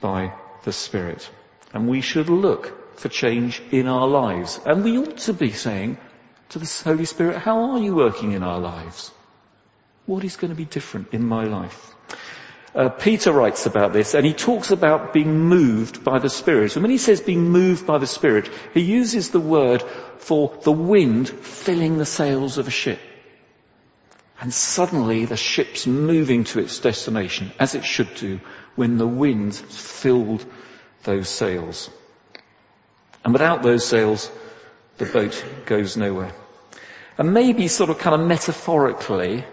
by 0.00 0.32
the 0.64 0.72
Spirit. 0.72 1.28
And 1.74 1.88
we 1.88 2.00
should 2.00 2.30
look 2.30 2.98
for 2.98 3.08
change 3.08 3.62
in 3.70 3.86
our 3.86 4.06
lives. 4.06 4.60
And 4.64 4.82
we 4.82 4.96
ought 4.98 5.18
to 5.18 5.34
be 5.34 5.52
saying 5.52 5.98
to 6.50 6.58
the 6.58 6.82
Holy 6.84 7.04
Spirit, 7.04 7.36
how 7.36 7.72
are 7.72 7.78
you 7.78 7.94
working 7.94 8.32
in 8.32 8.42
our 8.42 8.60
lives? 8.60 9.10
What 10.06 10.24
is 10.24 10.36
going 10.36 10.50
to 10.50 10.56
be 10.56 10.64
different 10.64 11.12
in 11.12 11.24
my 11.24 11.44
life? 11.44 11.94
Uh, 12.74 12.88
Peter 12.88 13.32
writes 13.32 13.66
about 13.66 13.92
this 13.92 14.14
and 14.14 14.24
he 14.24 14.32
talks 14.32 14.70
about 14.70 15.12
being 15.12 15.40
moved 15.40 16.02
by 16.02 16.18
the 16.18 16.30
Spirit. 16.30 16.74
And 16.74 16.82
when 16.82 16.90
he 16.90 16.98
says 16.98 17.20
being 17.20 17.50
moved 17.50 17.86
by 17.86 17.98
the 17.98 18.06
Spirit, 18.06 18.48
he 18.72 18.80
uses 18.80 19.30
the 19.30 19.40
word 19.40 19.82
for 20.18 20.56
the 20.62 20.72
wind 20.72 21.28
filling 21.28 21.98
the 21.98 22.06
sails 22.06 22.56
of 22.56 22.68
a 22.68 22.70
ship. 22.70 23.00
And 24.40 24.52
suddenly 24.52 25.26
the 25.26 25.36
ship's 25.36 25.86
moving 25.86 26.44
to 26.44 26.60
its 26.60 26.80
destination, 26.80 27.52
as 27.60 27.74
it 27.74 27.84
should 27.84 28.14
do, 28.14 28.40
when 28.74 28.96
the 28.96 29.06
wind 29.06 29.54
filled 29.54 30.44
those 31.04 31.28
sails. 31.28 31.90
And 33.24 33.32
without 33.32 33.62
those 33.62 33.86
sails, 33.86 34.30
the 34.98 35.04
boat 35.04 35.44
goes 35.66 35.96
nowhere. 35.96 36.32
And 37.18 37.34
maybe 37.34 37.68
sort 37.68 37.90
of 37.90 37.98
kind 37.98 38.20
of 38.20 38.26
metaphorically, 38.26 39.44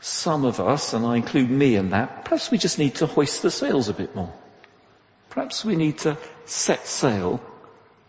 some 0.00 0.44
of 0.44 0.60
us, 0.60 0.94
and 0.94 1.04
I 1.04 1.16
include 1.16 1.50
me 1.50 1.76
in 1.76 1.90
that, 1.90 2.24
perhaps 2.24 2.50
we 2.50 2.58
just 2.58 2.78
need 2.78 2.96
to 2.96 3.06
hoist 3.06 3.42
the 3.42 3.50
sails 3.50 3.88
a 3.88 3.94
bit 3.94 4.14
more. 4.16 4.32
Perhaps 5.28 5.64
we 5.64 5.76
need 5.76 5.98
to 5.98 6.16
set 6.46 6.86
sail 6.86 7.40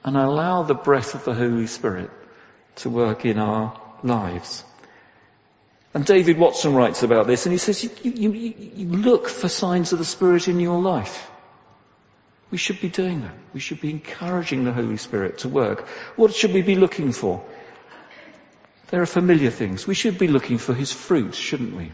and 0.04 0.18
allow 0.18 0.64
the 0.64 0.74
breath 0.74 1.14
of 1.14 1.26
the 1.26 1.34
Holy 1.34 1.68
Spirit 1.68 2.10
to 2.78 2.90
work 2.90 3.26
in 3.26 3.38
our 3.38 3.80
lives. 4.04 4.64
And 5.94 6.06
David 6.06 6.38
Watson 6.38 6.74
writes 6.74 7.04
about 7.04 7.28
this 7.28 7.46
and 7.46 7.52
he 7.52 7.60
says, 7.60 7.84
you, 7.84 7.92
you, 8.04 8.32
you, 8.32 8.88
look 8.88 9.28
for 9.28 9.50
signs 9.50 9.92
of 9.92 10.00
the 10.00 10.06
Spirit 10.06 10.48
in 10.48 10.60
your 10.60 10.80
life. 10.82 11.30
We 12.50 12.58
should 12.58 12.80
be 12.82 12.90
doing 12.90 13.22
that. 13.22 13.36
We 13.54 13.60
should 13.60 13.82
be 13.82 13.92
encouraging 13.92 14.64
the 14.64 14.72
Holy 14.72 14.98
Spirit 14.98 15.40
to 15.40 15.50
work. 15.50 15.88
What 16.16 16.34
should 16.34 16.54
we 16.54 16.62
be 16.62 16.76
looking 16.76 17.12
for? 17.12 17.44
There 18.92 19.02
are 19.02 19.08
familiar 19.08 19.50
things. 19.50 19.88
We 19.88 19.96
should 19.96 20.18
be 20.18 20.28
looking 20.28 20.58
for 20.58 20.74
His 20.74 20.92
fruit, 20.92 21.34
shouldn't 21.34 21.76
we? 21.76 21.92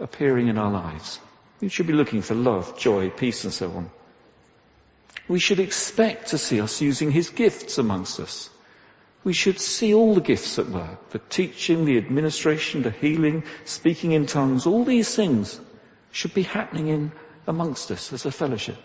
Appearing 0.00 0.48
in 0.48 0.58
our 0.58 0.70
lives. 0.70 1.20
We 1.60 1.68
should 1.68 1.86
be 1.86 1.92
looking 1.92 2.22
for 2.22 2.34
love, 2.34 2.76
joy, 2.76 3.10
peace 3.10 3.44
and 3.44 3.52
so 3.52 3.70
on. 3.70 3.90
We 5.28 5.38
should 5.38 5.60
expect 5.60 6.28
to 6.28 6.38
see 6.38 6.60
us 6.60 6.80
using 6.80 7.12
His 7.12 7.30
gifts 7.30 7.78
amongst 7.78 8.18
us. 8.18 8.50
We 9.22 9.32
should 9.32 9.60
see 9.60 9.94
all 9.94 10.14
the 10.14 10.20
gifts 10.20 10.58
at 10.58 10.68
work. 10.68 11.10
The 11.10 11.20
teaching, 11.20 11.84
the 11.84 11.98
administration, 11.98 12.82
the 12.82 12.90
healing, 12.90 13.44
speaking 13.64 14.10
in 14.12 14.26
tongues, 14.26 14.66
all 14.66 14.84
these 14.84 15.14
things 15.14 15.60
should 16.10 16.34
be 16.34 16.42
happening 16.42 16.88
in 16.88 17.12
amongst 17.46 17.92
us 17.92 18.12
as 18.12 18.26
a 18.26 18.32
fellowship. 18.32 18.78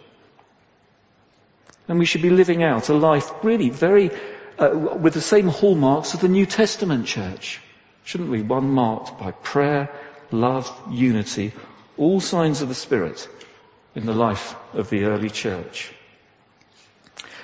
And 1.88 1.98
we 1.98 2.06
should 2.06 2.22
be 2.22 2.30
living 2.30 2.62
out 2.62 2.90
a 2.90 2.94
life 2.94 3.32
really 3.44 3.70
very 3.70 4.12
uh, 4.58 4.70
with 4.74 5.14
the 5.14 5.22
same 5.22 5.48
hallmarks 5.48 6.14
of 6.14 6.22
the 6.22 6.28
New 6.28 6.46
Testament 6.46 7.06
church, 7.06 7.62
shouldn't 8.04 8.30
we? 8.30 8.42
One 8.42 8.70
marked 8.70 9.20
by 9.20 9.32
prayer, 9.32 9.90
love, 10.32 10.72
unity, 10.90 11.54
all 11.98 12.20
signs 12.20 12.62
of 12.62 12.70
the 12.70 12.76
Spirit 12.76 13.28
in 13.96 14.06
the 14.06 14.14
life 14.14 14.56
of 14.74 14.90
the 14.90 15.06
early 15.06 15.30
church. 15.30 15.94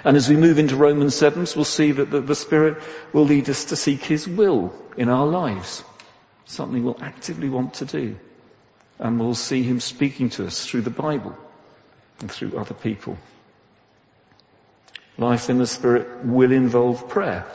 And 0.04 0.17
as 0.17 0.28
we 0.28 0.36
move 0.36 0.58
into 0.58 0.76
Romans 0.76 1.15
7, 1.15 1.47
we'll 1.56 1.65
see 1.65 1.91
that 1.91 2.10
the, 2.10 2.21
the 2.21 2.36
Spirit 2.36 2.82
will 3.13 3.26
lead 3.26 3.50
us 3.50 3.65
to 3.65 3.76
seek 3.76 4.04
His 4.04 4.28
will 4.28 4.74
in 4.97 5.10
our 5.10 5.28
lives. 5.28 5.84
Something 6.45 6.84
we'll 6.84 7.02
actively 7.02 7.50
want 7.50 7.76
to 7.76 7.86
do. 7.86 8.17
And 9.00 9.19
we'll 9.19 9.36
see 9.36 9.63
Him 9.63 9.80
speaking 9.80 10.30
to 10.32 10.47
us 10.47 10.65
through 10.65 10.82
the 10.82 10.89
Bible 10.89 11.38
and 12.19 12.32
through 12.32 12.58
other 12.58 12.74
people. 12.74 13.17
Life 15.17 15.50
in 15.50 15.58
the 15.58 15.67
Spirit 15.67 16.26
will 16.26 16.52
involve 16.52 17.10
prayer. 17.10 17.45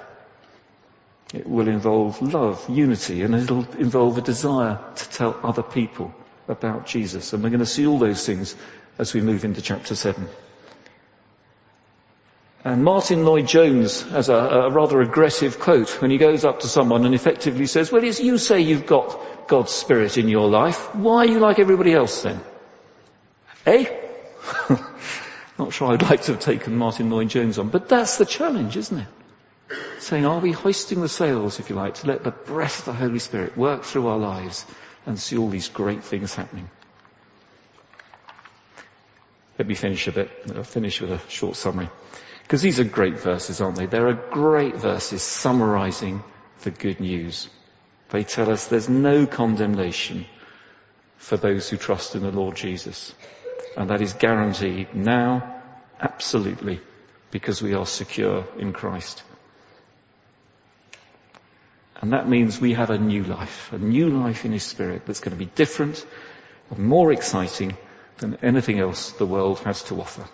It 1.34 1.48
will 1.48 1.68
involve 1.68 2.22
love, 2.22 2.64
unity, 2.68 3.22
and 3.22 3.34
it'll 3.34 3.66
involve 3.74 4.16
a 4.18 4.20
desire 4.20 4.78
to 4.94 5.10
tell 5.10 5.38
other 5.42 5.62
people 5.62 6.14
about 6.48 6.86
Jesus. 6.86 7.32
And 7.32 7.42
we're 7.42 7.50
going 7.50 7.60
to 7.60 7.66
see 7.66 7.86
all 7.86 7.98
those 7.98 8.24
things 8.24 8.54
as 8.98 9.12
we 9.12 9.20
move 9.20 9.44
into 9.44 9.60
chapter 9.60 9.94
7. 9.94 10.28
And 12.64 12.82
Martyn 12.82 13.24
Lloyd-Jones 13.24 14.02
has 14.10 14.28
a, 14.28 14.34
a, 14.34 14.70
rather 14.70 15.00
aggressive 15.00 15.60
quote 15.60 16.00
when 16.00 16.10
he 16.10 16.18
goes 16.18 16.44
up 16.44 16.60
to 16.60 16.68
someone 16.68 17.04
and 17.04 17.14
effectively 17.14 17.66
says, 17.66 17.92
well, 17.92 18.02
it's 18.02 18.18
you 18.18 18.38
say 18.38 18.60
you've 18.60 18.86
got 18.86 19.46
God's 19.46 19.72
Spirit 19.72 20.18
in 20.18 20.28
your 20.28 20.48
life. 20.48 20.92
Why 20.94 21.18
are 21.18 21.26
you 21.26 21.38
like 21.38 21.60
everybody 21.60 21.92
else 21.92 22.22
then? 22.22 22.40
Eh? 23.66 23.86
Not 25.58 25.72
sure 25.72 25.92
I'd 25.92 26.02
like 26.02 26.22
to 26.22 26.32
have 26.32 26.40
taken 26.40 26.76
Martyn 26.76 27.10
Lloyd-Jones 27.10 27.58
on, 27.58 27.70
but 27.70 27.88
that's 27.88 28.18
the 28.18 28.26
challenge, 28.26 28.76
isn't 28.76 28.98
it? 28.98 29.06
Saying, 29.98 30.26
are 30.26 30.38
we 30.38 30.52
hoisting 30.52 31.00
the 31.00 31.08
sails, 31.08 31.58
if 31.58 31.70
you 31.70 31.76
like, 31.76 31.94
to 31.96 32.06
let 32.06 32.22
the 32.22 32.30
breath 32.30 32.80
of 32.80 32.84
the 32.84 32.92
Holy 32.92 33.18
Spirit 33.18 33.56
work 33.56 33.82
through 33.84 34.06
our 34.06 34.18
lives 34.18 34.66
and 35.06 35.18
see 35.18 35.36
all 35.36 35.48
these 35.48 35.68
great 35.68 36.04
things 36.04 36.34
happening? 36.34 36.68
Let 39.58 39.66
me 39.66 39.74
finish 39.74 40.06
a 40.06 40.12
bit. 40.12 40.30
I'll 40.54 40.62
finish 40.62 41.00
with 41.00 41.12
a 41.12 41.20
short 41.28 41.56
summary. 41.56 41.88
Because 42.42 42.62
these 42.62 42.78
are 42.78 42.84
great 42.84 43.18
verses, 43.18 43.60
aren't 43.60 43.76
they? 43.76 43.86
There 43.86 44.06
are 44.08 44.12
great 44.12 44.76
verses 44.76 45.22
summarizing 45.22 46.22
the 46.62 46.70
good 46.70 47.00
news. 47.00 47.48
They 48.10 48.22
tell 48.22 48.50
us 48.50 48.66
there's 48.66 48.88
no 48.88 49.26
condemnation 49.26 50.26
for 51.16 51.36
those 51.36 51.68
who 51.68 51.76
trust 51.76 52.14
in 52.14 52.22
the 52.22 52.30
Lord 52.30 52.56
Jesus. 52.56 53.14
And 53.76 53.90
that 53.90 54.00
is 54.00 54.14
guaranteed 54.14 54.94
now, 54.94 55.62
absolutely, 56.00 56.80
because 57.30 57.60
we 57.60 57.74
are 57.74 57.86
secure 57.86 58.46
in 58.58 58.72
Christ. 58.72 59.22
And 62.00 62.12
that 62.12 62.28
means 62.28 62.60
we 62.60 62.72
have 62.74 62.90
a 62.90 62.98
new 62.98 63.24
life, 63.24 63.72
a 63.72 63.78
new 63.78 64.08
life 64.08 64.44
in 64.44 64.52
His 64.52 64.62
Spirit 64.62 65.06
that's 65.06 65.20
going 65.20 65.36
to 65.36 65.44
be 65.44 65.50
different 65.54 66.04
and 66.70 66.78
more 66.78 67.12
exciting 67.12 67.76
than 68.18 68.38
anything 68.42 68.80
else 68.80 69.12
the 69.12 69.26
world 69.26 69.60
has 69.60 69.82
to 69.84 70.00
offer. 70.00 70.26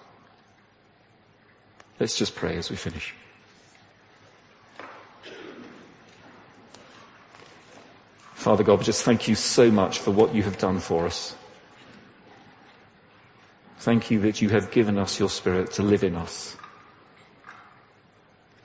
Let's 1.99 2.17
just 2.17 2.35
pray 2.35 2.57
as 2.57 2.71
we 2.71 2.77
finish. 2.77 3.15
Father 8.35 8.65
God, 8.65 8.83
just 8.83 9.05
thank 9.05 9.29
you 9.29 9.37
so 9.37 9.71
much 9.71 10.01
for 10.01 10.11
what 10.11 10.35
you 10.35 10.43
have 10.43 10.59
done 10.59 10.81
for 10.81 11.07
us. 11.07 11.35
Thank 13.83 14.13
you 14.13 14.21
that 14.21 14.41
you 14.41 14.49
have 14.51 14.71
given 14.71 14.97
us 14.97 15.19
your 15.19 15.29
Spirit 15.29 15.73
to 15.73 15.83
live 15.83 16.05
in 16.05 16.15
us. 16.15 16.57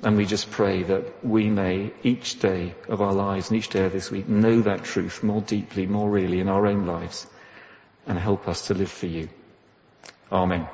And 0.03 0.15
we 0.15 0.27
just 0.27 0.51
pray 0.51 0.83
that 0.83 1.25
we 1.25 1.49
may 1.49 1.91
each 2.03 2.39
day 2.39 2.75
of 2.87 3.01
our 3.01 3.13
lives 3.13 3.49
and 3.49 3.57
each 3.57 3.69
day 3.69 3.85
of 3.85 3.93
this 3.93 4.11
week 4.11 4.29
know 4.29 4.61
that 4.61 4.83
truth 4.83 5.23
more 5.23 5.41
deeply, 5.41 5.87
more 5.87 6.07
really 6.07 6.39
in 6.39 6.47
our 6.47 6.67
own 6.67 6.85
lives 6.85 7.25
and 8.05 8.19
help 8.19 8.47
us 8.47 8.67
to 8.67 8.75
live 8.75 8.91
for 8.91 9.07
you. 9.07 9.27
Amen. 10.31 10.67